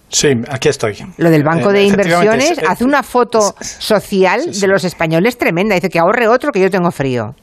Sí, 0.09 0.27
aquí 0.49 0.67
estoy. 0.67 0.97
Lo 1.17 1.29
del 1.29 1.43
banco 1.43 1.71
de 1.71 1.85
inversiones 1.85 2.59
hace 2.67 2.83
una 2.83 3.01
foto 3.01 3.55
social 3.61 4.51
de 4.51 4.67
los 4.67 4.83
españoles 4.83 5.37
tremenda. 5.37 5.73
Dice 5.73 5.89
que 5.89 5.99
ahorre 5.99 6.27
otro, 6.27 6.51
que 6.51 6.59
yo 6.59 6.69
tengo 6.69 6.91
frío. 6.91 7.33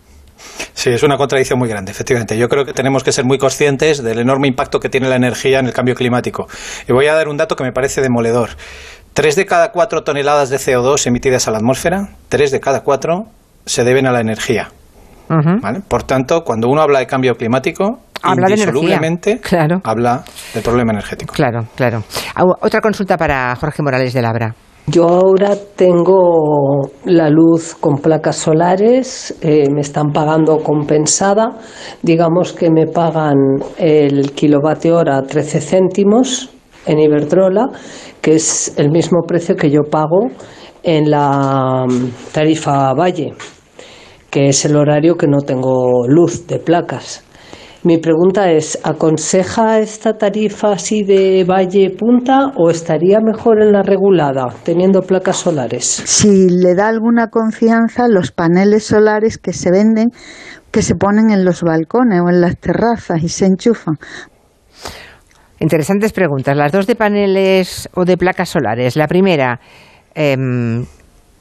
Sí, 0.75 0.91
es 0.91 1.03
una 1.03 1.17
contradicción 1.17 1.59
muy 1.59 1.69
grande, 1.69 1.91
efectivamente. 1.91 2.37
Yo 2.39 2.49
creo 2.49 2.65
que 2.65 2.73
tenemos 2.73 3.03
que 3.05 3.13
ser 3.13 3.25
muy 3.25 3.39
conscientes 3.39 4.03
del 4.03 4.19
enorme 4.19 4.49
impacto 4.49 4.81
que 4.81 4.89
tiene 4.89 5.09
la 5.09 5.17
energía 5.17 5.59
en 5.59 5.67
el 5.67 5.73
cambio 5.73 5.95
climático. 5.95 6.47
Y 6.89 6.93
voy 6.93 7.07
a 7.07 7.15
dar 7.15 7.29
un 7.29 7.37
dato 7.37 7.57
que 7.57 7.65
me 7.65 7.73
parece 7.73 8.01
demoledor. 8.01 8.51
Tres 9.13 9.37
de 9.37 9.47
cada 9.47 9.73
cuatro 9.73 10.05
toneladas 10.05 10.51
de 10.51 10.59
CO2 10.59 11.07
emitidas 11.07 11.49
a 11.49 11.51
la 11.51 11.59
atmósfera, 11.59 12.11
tres 12.29 12.51
de 12.51 12.61
cada 12.61 12.83
cuatro 12.83 13.27
se 13.67 13.85
deben 13.85 14.07
a 14.07 14.13
la 14.13 14.21
energía. 14.21 14.71
Por 15.89 16.05
tanto, 16.05 16.43
cuando 16.43 16.69
uno 16.69 16.81
habla 16.81 17.01
de 17.01 17.07
cambio 17.07 17.35
climático, 17.35 18.01
habla 18.23 18.49
indisolublemente 18.51 19.41
claro. 19.41 19.81
habla 19.85 20.25
del 20.55 20.63
problema 20.63 20.93
energético. 20.93 21.35
Claro, 21.35 21.67
claro. 21.77 22.03
Otra 22.61 22.81
consulta 22.81 23.17
para 23.17 23.55
Jorge 23.57 23.83
Morales 23.83 24.15
de 24.15 24.23
Labra. 24.23 24.55
Yo 24.91 25.07
ahora 25.07 25.55
tengo 25.77 26.89
la 27.05 27.29
luz 27.29 27.75
con 27.75 27.99
placas 27.99 28.37
solares, 28.37 29.37
eh, 29.43 29.69
me 29.71 29.83
están 29.83 30.13
pagando 30.13 30.59
compensada, 30.59 31.59
digamos 32.03 32.55
que 32.55 32.71
me 32.71 32.87
pagan 32.87 33.37
el 33.77 34.33
kilovatio 34.33 34.97
hora 34.97 35.21
13 35.21 35.61
céntimos 35.61 36.49
en 36.87 37.01
Iberdrola, 37.01 37.67
que 38.23 38.37
es 38.37 38.73
el 38.79 38.91
mismo 38.91 39.25
precio 39.27 39.57
que 39.57 39.71
yo 39.71 39.83
pago 39.91 40.29
en 40.83 41.11
la 41.11 41.85
mm, 41.87 42.33
tarifa 42.33 42.95
Valle, 42.95 43.35
que 44.31 44.49
es 44.49 44.65
el 44.65 44.75
horario 44.75 45.17
que 45.17 45.27
no 45.27 45.43
tengo 45.43 46.07
luz 46.09 46.47
de 46.47 46.61
placas. 46.61 47.28
Mi 47.85 47.99
pregunta 47.99 48.51
es, 48.51 48.77
¿aconseja 48.83 49.79
esta 49.79 50.15
tarifa 50.15 50.73
así 50.73 51.05
de 51.05 51.45
valle 51.45 51.91
punta 51.91 52.49
o 52.57 52.71
estaría 52.71 53.21
mejor 53.21 53.63
en 53.63 53.71
la 53.71 53.83
regulada, 53.83 54.49
teniendo 54.65 55.03
placas 55.03 55.37
solares? 55.37 55.85
Si 55.87 56.49
le 56.49 56.75
da 56.75 56.89
alguna 56.89 57.29
confianza, 57.29 58.09
los 58.09 58.33
paneles 58.33 58.85
solares 58.85 59.39
que 59.39 59.53
se 59.53 59.71
venden, 59.71 60.09
que 60.73 60.83
se 60.83 60.97
ponen 60.97 61.31
en 61.31 61.45
los 61.45 61.63
balcones 61.63 62.21
o 62.21 62.29
en 62.29 62.41
las 62.41 62.59
terrazas 62.59 63.23
y 63.23 63.29
se 63.29 63.47
enchufan. 63.47 63.95
Interesantes 65.61 66.13
preguntas. 66.13 66.57
Las 66.57 66.73
dos 66.73 66.89
de 66.89 66.97
paneles 66.97 67.89
o 67.95 68.05
de 68.05 68.17
placas 68.17 68.49
solares. 68.49 68.97
La 68.97 69.07
primera, 69.07 69.61
em, 70.17 70.85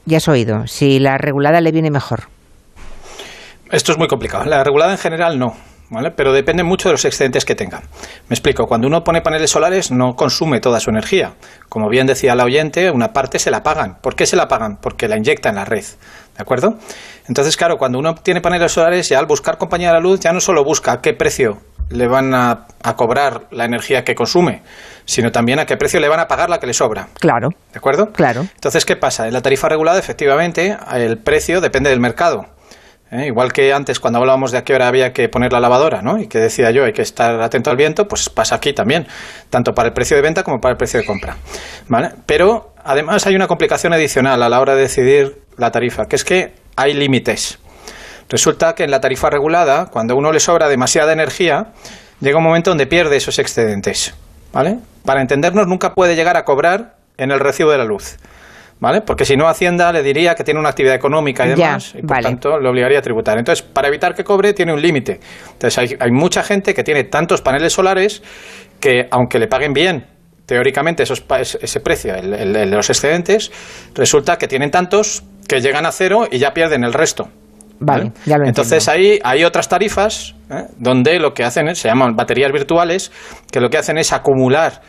ya 0.06 0.18
has 0.18 0.28
oído, 0.28 0.68
si 0.68 1.00
la 1.00 1.18
regulada 1.18 1.60
le 1.60 1.72
viene 1.72 1.90
mejor. 1.90 2.28
Esto 3.72 3.90
es 3.90 3.98
muy 3.98 4.06
complicado. 4.06 4.44
La 4.44 4.62
regulada 4.62 4.92
en 4.92 4.98
general 4.98 5.36
no. 5.36 5.67
Pero 6.16 6.32
depende 6.32 6.64
mucho 6.64 6.88
de 6.88 6.92
los 6.92 7.04
excedentes 7.04 7.44
que 7.44 7.54
tenga. 7.54 7.82
Me 8.28 8.34
explico, 8.34 8.66
cuando 8.66 8.86
uno 8.86 9.04
pone 9.04 9.22
paneles 9.22 9.50
solares 9.50 9.90
no 9.90 10.16
consume 10.16 10.60
toda 10.60 10.80
su 10.80 10.90
energía. 10.90 11.32
Como 11.68 11.88
bien 11.88 12.06
decía 12.06 12.34
la 12.34 12.44
oyente, 12.44 12.90
una 12.90 13.12
parte 13.12 13.38
se 13.38 13.50
la 13.50 13.62
pagan. 13.62 13.98
¿Por 14.00 14.14
qué 14.14 14.26
se 14.26 14.36
la 14.36 14.48
pagan? 14.48 14.76
Porque 14.76 15.08
la 15.08 15.16
inyecta 15.16 15.48
en 15.48 15.56
la 15.56 15.64
red. 15.64 15.84
¿De 16.36 16.42
acuerdo? 16.42 16.78
Entonces, 17.26 17.56
claro, 17.56 17.78
cuando 17.78 17.98
uno 17.98 18.14
tiene 18.14 18.40
paneles 18.40 18.72
solares, 18.72 19.08
ya 19.08 19.18
al 19.18 19.26
buscar 19.26 19.58
compañía 19.58 19.88
de 19.88 19.94
la 19.94 20.00
luz, 20.00 20.20
ya 20.20 20.32
no 20.32 20.40
solo 20.40 20.62
busca 20.62 20.92
a 20.92 21.00
qué 21.00 21.14
precio 21.14 21.58
le 21.90 22.06
van 22.06 22.34
a, 22.34 22.66
a, 22.82 22.96
cobrar 22.96 23.46
la 23.50 23.64
energía 23.64 24.04
que 24.04 24.14
consume, 24.14 24.62
sino 25.04 25.32
también 25.32 25.58
a 25.58 25.66
qué 25.66 25.76
precio 25.76 26.00
le 26.00 26.08
van 26.08 26.20
a 26.20 26.28
pagar 26.28 26.50
la 26.50 26.60
que 26.60 26.66
le 26.66 26.74
sobra. 26.74 27.08
Claro. 27.18 27.48
¿De 27.72 27.78
acuerdo? 27.78 28.12
Claro. 28.12 28.42
Entonces, 28.42 28.84
¿qué 28.84 28.94
pasa? 28.94 29.26
En 29.26 29.32
la 29.32 29.40
tarifa 29.40 29.68
regulada, 29.68 29.98
efectivamente, 29.98 30.76
el 30.92 31.18
precio 31.18 31.60
depende 31.60 31.90
del 31.90 32.00
mercado. 32.00 32.46
¿Eh? 33.10 33.26
Igual 33.26 33.52
que 33.52 33.72
antes 33.72 34.00
cuando 34.00 34.18
hablábamos 34.18 34.52
de 34.52 34.58
a 34.58 34.64
qué 34.64 34.74
hora 34.74 34.88
había 34.88 35.12
que 35.12 35.28
poner 35.28 35.52
la 35.52 35.60
lavadora, 35.60 36.02
¿no? 36.02 36.18
Y 36.18 36.26
que 36.26 36.38
decía 36.38 36.70
yo, 36.70 36.84
hay 36.84 36.92
que 36.92 37.02
estar 37.02 37.40
atento 37.40 37.70
al 37.70 37.76
viento, 37.76 38.08
pues 38.08 38.28
pasa 38.28 38.56
aquí 38.56 38.72
también, 38.72 39.06
tanto 39.50 39.74
para 39.74 39.88
el 39.88 39.94
precio 39.94 40.16
de 40.16 40.22
venta 40.22 40.42
como 40.42 40.60
para 40.60 40.72
el 40.72 40.76
precio 40.76 41.00
de 41.00 41.06
compra, 41.06 41.36
¿vale? 41.88 42.10
Pero 42.26 42.74
además 42.84 43.26
hay 43.26 43.36
una 43.36 43.46
complicación 43.46 43.92
adicional 43.92 44.42
a 44.42 44.48
la 44.48 44.60
hora 44.60 44.74
de 44.74 44.82
decidir 44.82 45.42
la 45.56 45.70
tarifa, 45.70 46.06
que 46.06 46.16
es 46.16 46.24
que 46.24 46.54
hay 46.76 46.94
límites. 46.94 47.58
Resulta 48.28 48.74
que 48.74 48.84
en 48.84 48.90
la 48.90 49.00
tarifa 49.00 49.30
regulada, 49.30 49.86
cuando 49.86 50.14
a 50.14 50.16
uno 50.16 50.32
le 50.32 50.40
sobra 50.40 50.68
demasiada 50.68 51.12
energía, 51.12 51.68
llega 52.20 52.38
un 52.38 52.44
momento 52.44 52.70
donde 52.70 52.86
pierde 52.86 53.16
esos 53.16 53.38
excedentes, 53.38 54.14
¿vale? 54.52 54.78
Para 55.04 55.22
entendernos, 55.22 55.66
nunca 55.66 55.94
puede 55.94 56.14
llegar 56.14 56.36
a 56.36 56.44
cobrar 56.44 56.96
en 57.16 57.30
el 57.30 57.40
recibo 57.40 57.70
de 57.70 57.78
la 57.78 57.84
luz. 57.84 58.16
¿Vale? 58.80 59.00
Porque 59.02 59.24
si 59.24 59.36
no, 59.36 59.48
Hacienda 59.48 59.92
le 59.92 60.02
diría 60.02 60.34
que 60.34 60.44
tiene 60.44 60.60
una 60.60 60.70
actividad 60.70 60.94
económica 60.94 61.46
y 61.46 61.50
demás, 61.50 61.94
y 61.96 62.02
por 62.02 62.18
tanto 62.18 62.58
le 62.58 62.68
obligaría 62.68 62.98
a 62.98 63.02
tributar. 63.02 63.38
Entonces, 63.38 63.64
para 63.64 63.88
evitar 63.88 64.14
que 64.14 64.24
cobre, 64.24 64.52
tiene 64.52 64.72
un 64.72 64.80
límite. 64.80 65.20
Entonces, 65.52 65.78
hay, 65.78 65.96
hay 65.98 66.10
mucha 66.10 66.42
gente 66.42 66.74
que 66.74 66.82
tiene 66.84 67.04
tantos 67.04 67.42
paneles 67.42 67.72
solares 67.72 68.22
que, 68.80 69.08
aunque 69.10 69.38
le 69.38 69.48
paguen 69.48 69.72
bien, 69.72 70.06
teóricamente, 70.48 71.02
esos, 71.02 71.24
ese 71.60 71.80
precio, 71.80 72.14
el, 72.14 72.52
de 72.54 72.66
los 72.66 72.88
excedentes, 72.88 73.52
resulta 73.94 74.38
que 74.38 74.48
tienen 74.48 74.70
tantos 74.70 75.22
que 75.46 75.60
llegan 75.60 75.84
a 75.84 75.92
cero 75.92 76.26
y 76.30 76.38
ya 76.38 76.52
pierden 76.52 76.84
el 76.84 76.94
resto. 76.94 77.28
Vale, 77.80 78.12
ya 78.24 78.38
lo 78.38 78.46
Entonces 78.46 78.88
ahí 78.88 79.20
hay 79.22 79.44
otras 79.44 79.68
tarifas 79.68 80.34
¿eh? 80.50 80.64
donde 80.78 81.20
lo 81.20 81.32
que 81.32 81.44
hacen 81.44 81.68
es, 81.68 81.78
se 81.78 81.88
llaman 81.88 82.16
baterías 82.16 82.50
virtuales, 82.50 83.12
que 83.52 83.60
lo 83.60 83.70
que 83.70 83.78
hacen 83.78 83.98
es 83.98 84.12
acumular 84.12 84.80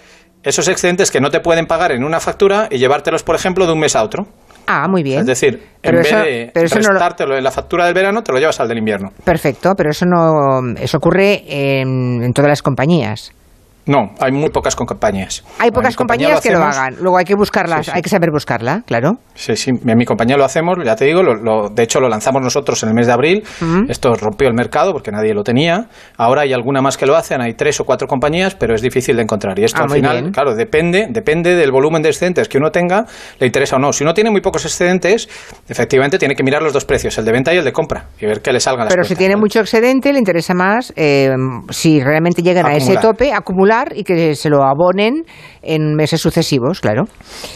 esos 0.43 0.67
excedentes 0.67 1.11
que 1.11 1.19
no 1.19 1.29
te 1.29 1.39
pueden 1.39 1.65
pagar 1.65 1.91
en 1.91 2.03
una 2.03 2.19
factura 2.19 2.67
y 2.71 2.77
llevártelos, 2.77 3.23
por 3.23 3.35
ejemplo, 3.35 3.65
de 3.65 3.73
un 3.73 3.79
mes 3.79 3.95
a 3.95 4.03
otro. 4.03 4.27
Ah, 4.71 4.87
muy 4.87 5.01
bien. 5.01 5.21
Es 5.21 5.25
decir, 5.25 5.63
en 5.81 5.95
vez 5.95 6.11
de 6.11 6.51
prestártelo 6.53 7.35
en 7.35 7.43
la 7.43 7.49
factura 7.49 7.85
del 7.85 7.95
verano, 7.95 8.21
te 8.21 8.31
lo 8.31 8.37
llevas 8.37 8.59
al 8.59 8.67
del 8.67 8.77
invierno. 8.77 9.09
Perfecto, 9.23 9.73
pero 9.75 9.89
eso 9.89 10.05
no 10.05 10.75
eso 10.79 10.97
ocurre 10.97 11.43
en, 11.47 12.31
todas 12.33 12.49
las 12.49 12.61
compañías. 12.61 13.33
No, 13.89 14.11
hay 14.19 14.31
muy 14.31 14.49
pocas 14.49 14.75
compañías. 14.75 15.43
Hay 15.57 15.71
pocas 15.71 15.95
compañías 15.95 16.41
que 16.41 16.51
lo 16.51 16.63
hagan. 16.63 16.97
Luego 17.01 17.17
hay 17.17 17.25
que 17.25 17.33
buscarlas, 17.33 17.89
hay 17.89 18.03
que 18.03 18.09
saber 18.09 18.29
buscarla, 18.29 18.83
claro. 18.85 19.13
Sí, 19.33 19.55
sí. 19.55 19.71
En 19.71 19.97
mi 19.97 20.05
compañía 20.05 20.37
lo 20.37 20.45
hacemos, 20.45 20.77
ya 20.85 20.95
te 20.95 21.05
digo. 21.05 21.23
Lo, 21.23 21.69
de 21.69 21.83
hecho, 21.83 21.99
lo 21.99 22.07
lanzamos 22.07 22.43
nosotros 22.43 22.83
en 22.83 22.89
el 22.89 22.95
mes 22.95 23.07
de 23.07 23.13
abril. 23.13 23.43
Esto 23.87 24.13
rompió 24.13 24.47
el 24.47 24.53
mercado 24.53 24.93
porque 24.93 25.11
nadie 25.11 25.33
lo 25.33 25.43
tenía. 25.43 25.87
Ahora 26.17 26.43
hay 26.43 26.53
alguna 26.53 26.83
más 26.83 26.97
que 26.97 27.07
lo 27.07 27.15
hacen. 27.15 27.41
Hay 27.41 27.55
tres 27.55 27.79
o 27.79 27.83
cuatro 27.83 28.07
compañías, 28.07 28.53
pero 28.53 28.75
es 28.75 28.83
difícil 28.83 29.15
de 29.15 29.23
encontrar. 29.23 29.57
Y 29.57 29.63
esto 29.63 29.81
ah, 29.81 29.85
al 29.85 29.89
final, 29.89 30.31
claro, 30.31 30.53
depende, 30.53 31.07
depende 31.09 31.55
del 31.55 31.71
volumen 31.71 32.03
de 32.03 32.09
excedentes 32.09 32.47
que 32.47 32.59
uno 32.59 32.69
tenga, 32.69 33.05
le 33.39 33.47
interesa 33.47 33.77
o 33.77 33.79
no. 33.79 33.91
Si 33.91 34.03
uno 34.03 34.13
tiene 34.13 34.29
muy 34.29 34.41
pocos 34.41 34.65
excedentes, 34.65 35.27
efectivamente 35.67 36.19
tiene 36.19 36.35
que 36.35 36.43
mirar 36.43 36.61
los 36.61 36.73
dos 36.73 36.85
precios, 36.85 37.17
el 37.17 37.25
de 37.25 37.31
venta 37.31 37.55
y 37.55 37.57
el 37.57 37.65
de 37.65 37.71
compra, 37.71 38.05
y 38.19 38.27
ver 38.27 38.41
qué 38.43 38.53
le 38.53 38.59
salgan 38.59 38.85
las 38.85 38.93
Pero 38.93 39.03
si 39.03 39.15
tiene 39.15 39.35
mucho 39.35 39.61
excedente, 39.61 40.13
le 40.13 40.19
interesa 40.19 40.53
más, 40.53 40.93
eh, 40.95 41.31
si 41.69 42.01
realmente 42.01 42.43
llegan 42.43 42.67
a 42.67 42.75
ese 42.75 42.97
tope, 42.97 43.33
acumular 43.33 43.78
y 43.95 44.03
que 44.03 44.35
se 44.35 44.49
lo 44.49 44.63
abonen 44.63 45.23
en 45.61 45.95
meses 45.95 46.21
sucesivos, 46.21 46.81
claro. 46.81 47.03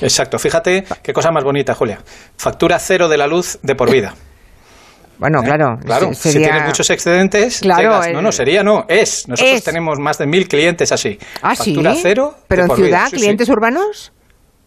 Exacto. 0.02 0.40
Fíjate 0.40 0.84
qué 1.02 1.14
cosa 1.14 1.32
más 1.32 1.44
bonita, 1.44 1.74
Julia. 1.74 2.00
Factura 2.38 2.80
cero 2.80 3.08
de 3.10 3.18
la 3.18 3.28
luz 3.28 3.60
de 3.62 3.76
por 3.76 3.92
vida. 3.92 4.14
Bueno, 5.20 5.40
¿Eh? 5.42 5.46
claro. 5.46 5.78
Claro, 5.86 6.14
si 6.14 6.32
tienes 6.32 6.66
muchos 6.66 6.90
excedentes, 6.90 7.60
claro, 7.60 8.02
no, 8.14 8.22
no, 8.22 8.32
sería, 8.32 8.64
no, 8.64 8.86
es. 8.88 9.28
Nosotros 9.28 9.64
tenemos 9.64 10.00
más 10.00 10.18
de 10.18 10.28
mil 10.28 10.48
clientes 10.48 10.92
así. 10.92 11.18
Ah, 11.42 11.56
Factura 11.56 11.96
cero. 11.96 12.36
¿Pero 12.48 12.64
en 12.64 12.76
ciudad, 12.76 13.10
clientes 13.12 13.50
urbanos? 13.50 14.13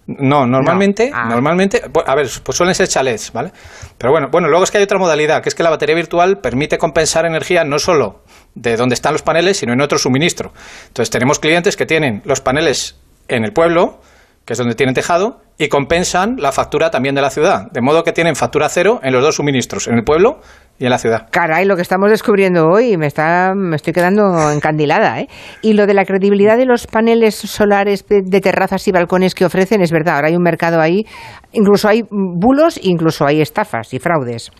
No, 0.07 0.47
normalmente, 0.47 1.11
ah. 1.13 1.29
normalmente, 1.29 1.83
a 2.07 2.15
ver, 2.15 2.29
pues 2.45 2.57
suelen 2.57 2.75
ser 2.77 2.87
chalets, 2.87 3.33
¿vale? 3.33 3.51
Pero 3.99 4.13
bueno, 4.13 4.29
bueno, 4.31 4.49
luego 4.49 4.63
es 4.63 4.71
que 4.71 4.79
hay 4.79 4.85
otra 4.85 4.99
modalidad, 4.99 5.43
que 5.43 5.49
es 5.49 5.55
que 5.55 5.65
la 5.65 5.71
batería 5.71 5.97
virtual 5.97 6.39
permite 6.39 6.79
compensar 6.79 7.27
energía 7.27 7.65
no 7.65 7.81
solo 7.81 8.23
de 8.55 8.77
donde 8.77 8.95
están 8.95 9.13
los 9.15 9.23
paneles, 9.23 9.57
sino 9.59 9.73
en 9.73 9.81
otro 9.81 9.99
suministro. 9.99 10.53
Entonces 10.89 11.11
tenemos 11.11 11.41
clientes 11.41 11.77
que 11.77 11.87
tienen 11.87 12.23
los 12.25 12.41
paneles 12.41 12.97
en 13.27 13.45
el 13.45 13.53
pueblo, 13.53 14.01
que 14.47 14.53
es 14.53 14.59
donde 14.59 14.76
tienen 14.76 14.95
tejado, 14.95 15.41
y 15.59 15.69
compensan 15.69 16.37
la 16.38 16.53
factura 16.53 16.91
también 16.91 17.17
de 17.17 17.21
la 17.21 17.31
ciudad. 17.31 17.69
De 17.73 17.81
modo 17.81 18.05
que 18.05 18.12
tienen 18.12 18.37
factura 18.37 18.69
cero 18.69 19.00
en 19.03 19.12
los 19.12 19.23
dos 19.23 19.35
suministros, 19.35 19.88
en 19.88 19.95
el 19.95 20.05
pueblo 20.05 20.38
y 20.79 20.85
en 20.85 20.91
la 20.91 20.99
ciudad. 20.99 21.26
Caray, 21.33 21.65
lo 21.65 21.75
que 21.75 21.83
estamos 21.83 22.11
descubriendo 22.11 22.69
hoy, 22.69 22.97
me, 22.97 23.07
está, 23.07 23.55
me 23.57 23.75
estoy 23.75 23.93
quedando 23.93 24.50
encandilada. 24.53 25.19
¿eh? 25.21 25.29
Y 25.62 25.73
lo 25.73 25.87
de 25.87 25.95
la 25.95 26.05
credibilidad 26.05 26.57
de 26.57 26.65
los 26.65 26.87
paneles 26.87 27.35
solares 27.35 28.07
de, 28.09 28.41
terrazas 28.41 28.87
y 28.87 28.93
balcones 28.93 29.35
que 29.35 29.45
ofrecen, 29.45 29.83
es 29.83 29.91
verdad, 29.91 30.15
ahora 30.15 30.29
hay 30.29 30.37
un 30.37 30.43
mercado 30.43 30.81
ahí, 30.81 31.07
incluso 31.53 31.88
hay 31.88 32.05
bulos, 32.09 32.79
incluso 32.81 33.26
hay 33.26 33.41
estafas 33.41 33.93
y 33.95 33.99
fraudes. 33.99 34.53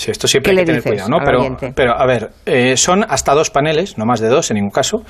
Sí, 0.00 0.10
esto 0.10 0.26
siempre 0.26 0.52
hay 0.52 0.56
que 0.56 0.64
tener 0.64 0.82
cuidado, 0.82 1.10
¿no? 1.10 1.18
Pero, 1.22 1.74
pero, 1.74 1.92
a 1.92 2.06
ver, 2.06 2.30
eh, 2.46 2.74
son 2.78 3.04
hasta 3.06 3.34
dos 3.34 3.50
paneles, 3.50 3.98
no 3.98 4.06
más 4.06 4.18
de 4.18 4.28
dos 4.28 4.50
en 4.50 4.54
ningún 4.54 4.70
caso. 4.70 5.02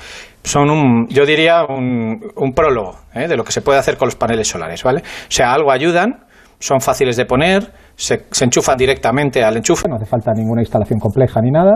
Son 0.43 0.69
un, 0.69 1.07
yo 1.07 1.25
diría, 1.25 1.63
un, 1.63 2.19
un 2.35 2.51
prólogo 2.51 2.97
¿eh? 3.13 3.29
de 3.29 3.37
lo 3.37 3.45
que 3.45 3.53
se 3.53 3.61
puede 3.61 3.79
hacer 3.79 3.95
con 3.95 4.07
los 4.07 4.17
paneles 4.17 4.49
solares, 4.49 4.83
¿vale? 4.83 4.99
O 4.99 5.31
sea, 5.31 5.53
algo 5.53 5.71
ayudan, 5.71 6.25
son 6.59 6.81
fáciles 6.81 7.15
de 7.15 7.25
poner, 7.25 7.71
se, 7.95 8.25
se 8.31 8.43
enchufan 8.43 8.75
directamente 8.75 9.41
al 9.41 9.55
enchufe, 9.55 9.87
no 9.87 9.95
hace 9.95 10.07
falta 10.07 10.33
ninguna 10.35 10.61
instalación 10.61 10.99
compleja 10.99 11.39
ni 11.39 11.51
nada, 11.51 11.71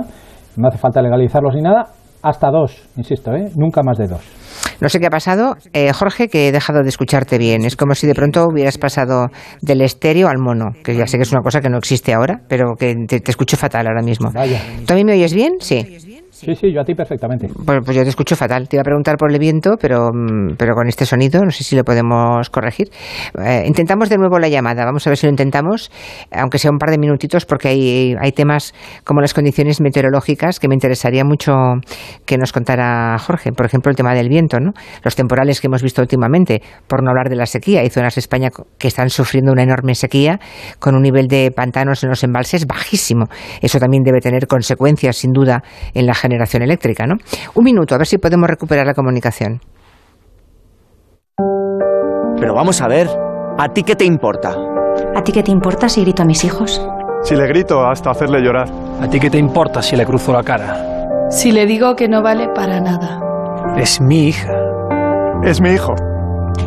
no 0.58 0.68
hace 0.68 0.78
falta 0.78 1.02
legalizarlos 1.02 1.56
ni 1.56 1.62
nada, 1.62 1.84
hasta 2.22 2.50
dos, 2.50 2.86
insisto, 2.98 3.32
¿eh? 3.32 3.50
nunca 3.56 3.82
más 3.82 3.98
de 3.98 4.08
dos. 4.08 4.65
No 4.82 4.90
sé 4.90 5.00
qué 5.00 5.08
ha 5.08 5.10
pasado, 5.10 5.58
eh, 5.74 5.92
Jorge, 5.94 6.28
que 6.28 6.48
he 6.48 6.52
dejado 6.52 6.84
de 6.84 6.90
escucharte 6.90 7.38
bien. 7.38 7.66
Es 7.66 7.76
como 7.76 7.96
si 7.96 8.08
de 8.08 8.14
pronto 8.14 8.48
hubieras 8.48 8.78
pasado 8.78 9.30
del 9.62 9.82
estéreo 9.82 10.28
al 10.28 10.38
mono, 10.38 10.74
que 10.84 10.96
ya 10.96 11.08
sé 11.08 11.18
que 11.18 11.24
es 11.24 11.32
una 11.32 11.42
cosa 11.42 11.62
que 11.62 11.70
no 11.70 11.78
existe 11.78 12.14
ahora, 12.14 12.42
pero 12.48 12.76
que 12.76 12.96
te, 13.08 13.20
te 13.20 13.32
escucho 13.32 13.58
fatal 13.58 13.88
ahora 13.88 14.02
mismo. 14.02 14.32
¿Tú 14.86 14.94
a 14.94 14.96
mí 14.96 15.04
me 15.04 15.14
oyes 15.14 15.34
bien? 15.34 15.54
Sí. 15.60 16.25
Sí, 16.46 16.54
sí, 16.54 16.72
yo 16.72 16.82
a 16.82 16.86
ti 16.86 16.94
perfectamente. 16.94 17.48
Pues, 17.48 17.80
pues 17.84 17.98
yo 17.98 18.04
te 18.04 18.10
escucho 18.10 18.36
fatal. 18.36 18.70
Te 18.70 18.76
iba 18.76 18.82
a 18.82 18.84
preguntar 18.84 19.18
por 19.18 19.32
el 19.32 19.40
viento, 19.40 19.78
pero, 19.82 20.12
mm, 20.14 20.56
pero 20.60 20.76
con 20.76 20.88
este 20.88 21.04
sonido 21.04 21.44
no 21.44 21.50
sé 21.50 21.64
si 21.64 21.76
lo 21.76 21.84
podemos 21.84 22.52
corregir. 22.52 22.90
Eh, 23.44 23.64
intentamos 23.66 24.10
de 24.10 24.18
nuevo 24.18 24.38
la 24.38 24.48
llamada. 24.48 24.86
Vamos 24.86 25.08
a 25.08 25.10
ver 25.10 25.18
si 25.18 25.26
lo 25.26 25.32
intentamos, 25.32 25.92
aunque 26.32 26.60
sea 26.60 26.70
un 26.70 26.78
par 26.78 26.92
de 26.92 27.00
minutitos, 27.00 27.48
porque 27.48 27.70
hay, 27.70 28.16
hay 28.22 28.32
temas 28.32 28.76
como 29.04 29.22
las 29.22 29.34
condiciones 29.34 29.82
meteorológicas 29.82 30.60
que 30.60 30.68
me 30.68 30.76
interesaría 30.76 31.24
mucho 31.26 31.52
que 32.26 32.38
nos 32.38 32.52
contara 32.52 33.18
Jorge. 33.18 33.52
Por 33.52 33.66
ejemplo, 33.66 33.90
el 33.90 33.96
tema 33.96 34.14
del 34.14 34.30
viento, 34.30 34.60
¿no? 34.60 34.74
Los 35.04 35.16
temporales 35.16 35.60
que 35.62 35.66
hemos 35.66 35.82
visto 35.82 36.04
últimamente, 36.04 36.62
por 36.88 37.04
no 37.04 37.10
hablar 37.10 37.28
de 37.30 37.38
la 37.38 37.48
sequía. 37.48 37.82
Hay 37.82 37.90
zonas 37.90 38.14
de 38.14 38.20
España 38.20 38.50
que 38.78 38.88
están 38.88 39.10
sufriendo 39.10 39.52
una 39.52 39.64
enorme 39.64 39.96
sequía 39.96 40.40
con 40.78 40.96
un 40.96 41.02
nivel 41.02 41.26
de 41.26 41.50
pantanos 41.50 42.04
en 42.04 42.10
los 42.10 42.24
embalses 42.24 42.68
bajísimo. 42.68 43.30
Eso 43.64 43.80
también 43.80 44.04
debe 44.04 44.20
tener 44.20 44.46
consecuencias, 44.46 45.18
sin 45.18 45.32
duda, 45.32 45.64
en 45.96 46.06
la 46.06 46.14
generación 46.14 46.35
eléctrica. 46.62 47.06
¿no? 47.06 47.16
Un 47.56 47.64
minuto, 47.64 47.96
a 47.96 47.98
ver 47.98 48.08
si 48.08 48.18
podemos 48.18 48.50
recuperar 48.50 48.86
la 48.86 48.94
comunicación. 48.94 49.60
Pero 52.40 52.54
vamos 52.54 52.82
a 52.82 52.88
ver, 52.88 53.08
¿a 53.58 53.70
ti 53.70 53.84
qué 53.84 53.96
te 53.96 54.06
importa? 54.06 54.56
¿A 55.16 55.24
ti 55.24 55.32
qué 55.32 55.44
te 55.44 55.52
importa 55.52 55.90
si 55.90 56.02
grito 56.02 56.24
a 56.24 56.26
mis 56.26 56.44
hijos? 56.44 56.86
Si 57.24 57.36
le 57.36 57.48
grito 57.48 57.86
hasta 57.86 58.12
hacerle 58.12 58.42
llorar. 58.42 58.70
¿A 59.02 59.08
ti 59.10 59.20
qué 59.20 59.30
te 59.30 59.38
importa 59.38 59.82
si 59.82 59.96
le 59.96 60.06
cruzo 60.06 60.32
la 60.32 60.44
cara? 60.44 61.30
Si 61.32 61.52
le 61.52 61.66
digo 61.66 61.96
que 61.96 62.08
no 62.08 62.22
vale 62.22 62.50
para 62.54 62.80
nada. 62.80 63.20
Es 63.78 64.00
mi 64.00 64.28
hija. 64.28 64.54
Es 65.44 65.60
mi 65.60 65.72
hijo. 65.72 65.96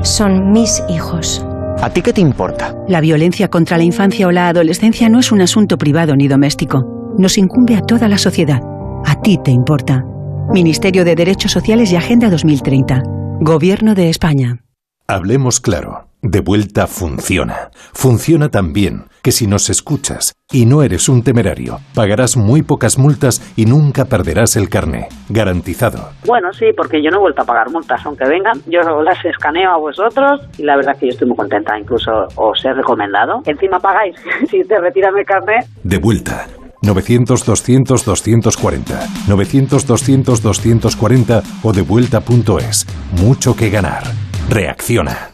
Son 0.02 0.50
mis 0.50 0.82
hijos. 0.88 1.46
¿A 1.80 1.90
ti 1.90 2.02
qué 2.02 2.12
te 2.12 2.20
importa? 2.20 2.74
La 2.88 3.00
violencia 3.00 3.48
contra 3.48 3.78
la 3.78 3.84
infancia 3.84 4.26
o 4.26 4.32
la 4.32 4.48
adolescencia 4.48 5.08
no 5.08 5.20
es 5.20 5.30
un 5.30 5.40
asunto 5.42 5.76
privado 5.76 6.16
ni 6.16 6.26
doméstico. 6.26 6.80
Nos 7.16 7.38
incumbe 7.38 7.76
a 7.76 7.80
toda 7.80 8.08
la 8.08 8.18
sociedad. 8.18 8.60
A 9.08 9.18
ti 9.22 9.38
te 9.42 9.50
importa. 9.50 10.04
Ministerio 10.52 11.02
de 11.02 11.14
Derechos 11.14 11.50
Sociales 11.50 11.90
y 11.92 11.96
Agenda 11.96 12.28
2030. 12.28 13.04
Gobierno 13.40 13.94
de 13.94 14.10
España. 14.10 14.58
Hablemos 15.06 15.60
claro. 15.60 16.08
De 16.20 16.40
vuelta 16.40 16.86
funciona. 16.86 17.70
Funciona 17.94 18.50
tan 18.50 18.74
bien 18.74 19.04
que 19.22 19.32
si 19.32 19.46
nos 19.46 19.70
escuchas 19.70 20.34
y 20.52 20.66
no 20.66 20.82
eres 20.82 21.08
un 21.08 21.24
temerario, 21.24 21.78
pagarás 21.94 22.36
muy 22.36 22.60
pocas 22.60 22.98
multas 22.98 23.40
y 23.56 23.64
nunca 23.64 24.04
perderás 24.04 24.56
el 24.56 24.68
carné. 24.68 25.08
Garantizado. 25.30 26.10
Bueno, 26.26 26.52
sí, 26.52 26.66
porque 26.76 27.02
yo 27.02 27.10
no 27.10 27.16
he 27.16 27.20
vuelto 27.20 27.40
a 27.40 27.46
pagar 27.46 27.70
multas, 27.70 28.04
aunque 28.04 28.26
vengan. 28.26 28.60
Yo 28.66 29.00
las 29.00 29.24
escaneo 29.24 29.70
a 29.70 29.78
vosotros 29.78 30.42
y 30.58 30.64
la 30.64 30.76
verdad 30.76 30.98
que 30.98 31.06
yo 31.06 31.12
estoy 31.12 31.28
muy 31.28 31.36
contenta. 31.38 31.78
Incluso 31.78 32.28
os 32.34 32.62
he 32.62 32.74
recomendado. 32.74 33.40
Encima 33.46 33.80
pagáis 33.80 34.16
si 34.50 34.62
te 34.64 34.78
retiran 34.78 35.16
el 35.16 35.24
carné. 35.24 35.60
De 35.82 35.96
vuelta. 35.96 36.46
900-200-240, 36.82 39.06
900-200-240 39.26 41.42
o 41.62 41.72
devuelta.es. 41.72 42.86
Mucho 43.20 43.56
que 43.56 43.70
ganar. 43.70 44.04
Reacciona. 44.48 45.30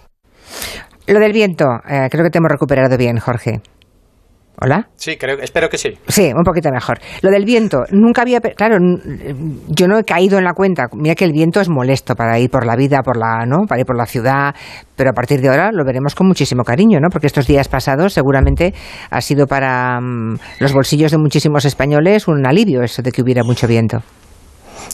Lo 1.07 1.21
del 1.21 1.33
viento, 1.33 1.67
eh, 1.87 2.09
creo 2.11 2.25
que 2.25 2.31
te 2.31 2.39
hemos 2.39 2.51
recuperado 2.51 2.97
bien, 2.97 3.19
Jorge. 3.19 3.61
¿Hola? 4.61 4.89
Sí, 4.97 5.17
creo, 5.17 5.39
espero 5.41 5.69
que 5.69 5.79
sí. 5.79 5.91
Sí, 6.09 6.31
un 6.35 6.45
poquito 6.45 6.71
mejor. 6.71 6.99
Lo 7.23 7.31
del 7.31 7.45
viento, 7.45 7.85
nunca 7.91 8.23
había. 8.23 8.41
Claro, 8.41 8.77
yo 9.69 9.89
no 9.89 9.99
he 9.99 10.05
caído 10.05 10.39
en 10.39 10.45
la 10.45 10.53
cuenta. 10.53 10.85
Mira 10.93 11.15
que 11.15 11.25
el 11.25 11.33
viento 11.33 11.61
es 11.61 11.69
molesto 11.69 12.15
para 12.15 12.39
ir 12.39 12.51
por 12.51 12.65
la 12.65 12.77
vida, 12.77 13.01
por 13.03 13.17
la, 13.17 13.45
¿no? 13.47 13.67
Para 13.67 13.81
ir 13.81 13.87
por 13.87 13.97
la 13.97 14.07
ciudad, 14.07 14.55
pero 14.97 15.11
a 15.11 15.13
partir 15.13 15.41
de 15.41 15.49
ahora 15.49 15.71
lo 15.73 15.85
veremos 15.85 16.15
con 16.15 16.29
muchísimo 16.29 16.63
cariño, 16.63 17.01
¿no? 17.01 17.09
Porque 17.11 17.27
estos 17.27 17.47
días 17.47 17.69
pasados 17.69 18.13
seguramente 18.13 18.73
ha 19.11 19.21
sido 19.21 19.47
para 19.47 20.01
mm, 20.01 20.39
los 20.61 20.73
bolsillos 20.73 21.11
de 21.11 21.19
muchísimos 21.19 21.65
españoles 21.65 22.29
un 22.29 22.47
alivio 22.47 22.83
eso 22.83 23.03
de 23.03 23.11
que 23.11 23.23
hubiera 23.23 23.43
mucho 23.43 23.67
viento. 23.67 24.03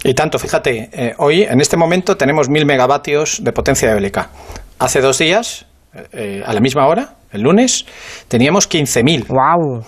Y 0.05 0.15
tanto, 0.15 0.39
fíjate, 0.39 0.89
eh, 0.93 1.15
hoy 1.19 1.43
en 1.43 1.61
este 1.61 1.77
momento 1.77 2.17
tenemos 2.17 2.49
mil 2.49 2.65
megavatios 2.65 3.43
de 3.45 3.53
potencia 3.53 3.93
eólica. 3.93 4.31
Hace 4.79 5.01
dos 5.01 5.19
días, 5.19 5.67
eh, 6.13 6.43
a 6.45 6.53
la 6.53 6.61
misma 6.61 6.87
hora, 6.87 7.15
el 7.33 7.43
lunes, 7.43 7.87
teníamos 8.29 8.69
15.000. 8.69 9.27
¡Wow! 9.27 9.85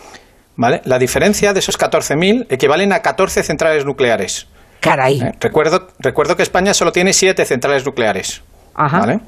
¿Vale? 0.56 0.80
La 0.84 0.98
diferencia 0.98 1.52
de 1.52 1.60
esos 1.60 1.78
14.000 1.78 2.46
equivalen 2.50 2.92
a 2.92 3.00
14 3.00 3.42
centrales 3.42 3.84
nucleares. 3.84 4.48
¡Caray! 4.80 5.20
¿Eh? 5.20 5.32
Recuerdo, 5.40 5.88
recuerdo 5.98 6.36
que 6.36 6.42
España 6.42 6.74
solo 6.74 6.92
tiene 6.92 7.12
7 7.12 7.44
centrales 7.44 7.86
nucleares. 7.86 8.42
Ajá. 8.74 8.98
¿Vale? 8.98 9.20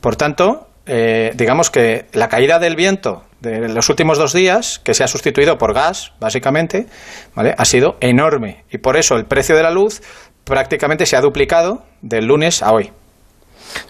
Por 0.00 0.16
tanto, 0.16 0.68
eh, 0.86 1.32
digamos 1.34 1.70
que 1.70 2.06
la 2.12 2.28
caída 2.28 2.58
del 2.58 2.76
viento 2.76 3.24
de 3.40 3.68
los 3.68 3.88
últimos 3.88 4.18
dos 4.18 4.32
días, 4.32 4.78
que 4.78 4.92
se 4.94 5.02
ha 5.02 5.08
sustituido 5.08 5.56
por 5.56 5.74
gas, 5.74 6.12
básicamente, 6.20 6.86
¿vale? 7.34 7.54
ha 7.56 7.64
sido 7.64 7.96
enorme. 8.00 8.64
Y 8.70 8.78
por 8.78 8.96
eso 8.96 9.16
el 9.16 9.24
precio 9.24 9.56
de 9.56 9.62
la 9.62 9.70
luz 9.70 10.02
prácticamente 10.44 11.06
se 11.06 11.16
ha 11.16 11.20
duplicado 11.20 11.84
del 12.02 12.26
lunes 12.26 12.62
a 12.62 12.72
hoy. 12.72 12.92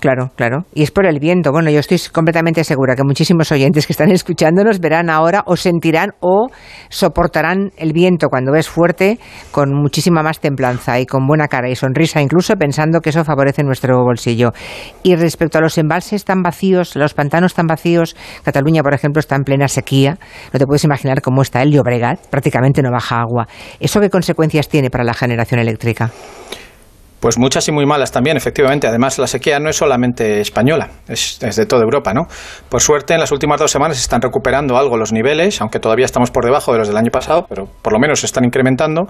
Claro, 0.01 0.31
claro. 0.37 0.65
Y 0.75 0.83
es 0.83 0.91
por 0.91 1.07
el 1.07 1.19
viento. 1.19 1.53
Bueno, 1.53 1.71
yo 1.71 1.81
estoy 1.81 1.99
completamente 2.13 2.65
segura 2.65 2.95
que 2.97 3.05
muchísimos 3.05 3.51
oyentes 3.53 3.87
que 3.87 3.93
están 3.93 4.11
escuchándonos 4.11 4.81
verán 4.81 5.11
ahora 5.11 5.43
o 5.47 5.57
sentirán 5.57 6.15
o 6.21 6.49
soportarán 6.89 7.73
el 7.77 7.93
viento 7.93 8.29
cuando 8.29 8.55
es 8.55 8.69
fuerte 8.69 9.19
con 9.51 9.73
muchísima 9.75 10.23
más 10.23 10.41
templanza 10.41 10.99
y 11.01 11.07
con 11.07 11.27
buena 11.27 11.49
cara 11.49 11.69
y 11.69 11.77
sonrisa, 11.77 12.21
incluso 12.21 12.55
pensando 12.57 13.01
que 13.01 13.11
eso 13.11 13.25
favorece 13.25 13.63
nuestro 13.63 14.03
bolsillo. 14.03 14.53
Y 15.03 15.17
respecto 15.17 15.59
a 15.59 15.61
los 15.61 15.79
embalses 15.79 16.25
tan 16.25 16.43
vacíos, 16.43 16.97
los 16.97 17.15
pantanos 17.15 17.55
tan 17.55 17.67
vacíos, 17.67 18.17
Cataluña, 18.43 18.83
por 18.83 18.95
ejemplo, 18.95 19.21
está 19.21 19.37
en 19.37 19.45
plena 19.45 19.69
sequía. 19.69 20.19
No 20.53 20.59
te 20.59 20.67
puedes 20.67 20.85
imaginar 20.85 21.23
cómo 21.23 21.43
está 21.43 21.63
el 21.63 21.73
Llobregat, 21.73 22.27
prácticamente 22.29 22.83
no 22.83 22.91
baja 22.91 23.21
agua. 23.21 23.47
¿Eso 23.79 24.01
qué 24.01 24.11
consecuencias 24.11 24.69
tiene 24.69 24.91
para 24.91 25.05
la 25.05 25.15
generación 25.15 25.61
eléctrica? 25.61 26.11
Pues 27.21 27.39
muchas 27.39 27.69
y 27.69 27.73
muy 27.73 27.85
malas 27.85 28.13
también, 28.13 28.39
efectivamente. 28.39 28.87
Además, 28.87 29.19
la 29.19 29.27
sequía 29.27 29.61
no 29.61 29.69
es 29.69 29.77
solamente 29.77 30.41
española, 30.41 30.89
es, 31.07 31.39
de 31.39 31.67
toda 31.67 31.83
Europa, 31.83 32.15
¿no? 32.15 32.23
Por 32.69 32.81
suerte, 32.81 33.13
en 33.13 33.21
las 33.21 33.31
últimas 33.31 33.61
dos 33.61 33.71
semanas 33.71 33.99
se 33.99 34.03
están 34.03 34.23
recuperando 34.23 34.79
algo 34.79 34.97
los 34.97 35.13
niveles, 35.13 35.61
aunque 35.61 35.79
todavía 35.81 36.07
estamos 36.07 36.31
por 36.31 36.45
debajo 36.45 36.73
de 36.73 36.79
los 36.79 36.89
del 36.89 36.97
año 36.97 37.11
pasado, 37.11 37.45
pero 37.47 37.67
por 37.83 37.93
lo 37.93 37.99
menos 37.99 38.21
se 38.21 38.27
están 38.27 38.45
incrementando. 38.45 39.03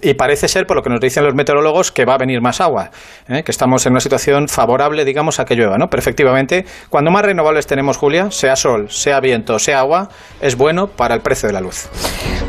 Y 0.00 0.14
parece 0.14 0.48
ser, 0.48 0.66
por 0.66 0.76
lo 0.76 0.82
que 0.82 0.88
nos 0.88 1.00
dicen 1.00 1.22
los 1.22 1.34
meteorólogos, 1.34 1.92
que 1.92 2.06
va 2.06 2.14
a 2.14 2.18
venir 2.18 2.40
más 2.40 2.62
agua, 2.62 2.90
¿eh? 3.28 3.42
que 3.42 3.50
estamos 3.50 3.84
en 3.84 3.92
una 3.92 4.00
situación 4.00 4.48
favorable, 4.48 5.04
digamos, 5.04 5.38
a 5.38 5.44
que 5.44 5.54
llueva, 5.54 5.76
¿no? 5.76 5.88
Pero 5.88 6.00
efectivamente, 6.00 6.64
cuando 6.88 7.10
más 7.10 7.22
renovables 7.24 7.66
tenemos, 7.66 7.98
Julia, 7.98 8.30
sea 8.30 8.56
sol, 8.56 8.90
sea 8.90 9.20
viento, 9.20 9.58
sea 9.58 9.80
agua, 9.80 10.08
es 10.40 10.56
bueno 10.56 10.86
para 10.86 11.14
el 11.14 11.20
precio 11.20 11.46
de 11.46 11.52
la 11.52 11.60
luz. 11.60 11.88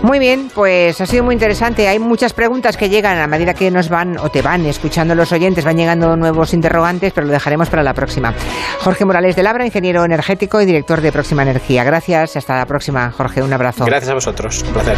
Muy 0.03 0.19
bien, 0.19 0.49
pues 0.53 0.99
ha 0.99 1.05
sido 1.05 1.23
muy 1.23 1.33
interesante. 1.33 1.87
Hay 1.87 1.99
muchas 1.99 2.33
preguntas 2.33 2.75
que 2.75 2.89
llegan 2.89 3.19
a 3.19 3.27
medida 3.27 3.53
que 3.53 3.69
nos 3.69 3.89
van 3.89 4.17
o 4.17 4.29
te 4.29 4.41
van 4.41 4.65
los 5.05 5.31
oyentes, 5.31 5.65
van 5.65 5.77
llegando 5.77 6.15
nuevos 6.15 6.53
interrogantes, 6.53 7.13
pero 7.13 7.27
lo 7.27 7.33
dejaremos 7.33 7.69
para 7.69 7.83
la 7.83 7.93
próxima. 7.93 8.33
Jorge 8.79 9.05
Morales 9.05 9.35
de 9.35 9.43
Labra, 9.43 9.65
ingeniero 9.65 10.05
energético 10.05 10.61
y 10.61 10.65
director 10.65 11.01
de 11.01 11.11
Próxima 11.11 11.41
Energía. 11.41 11.83
Gracias, 11.83 12.37
hasta 12.37 12.57
la 12.57 12.65
próxima, 12.65 13.11
Jorge. 13.11 13.41
Un 13.41 13.53
abrazo. 13.53 13.85
Gracias 13.85 14.09
a 14.09 14.13
vosotros. 14.13 14.63
Un 14.63 14.73
placer. 14.73 14.97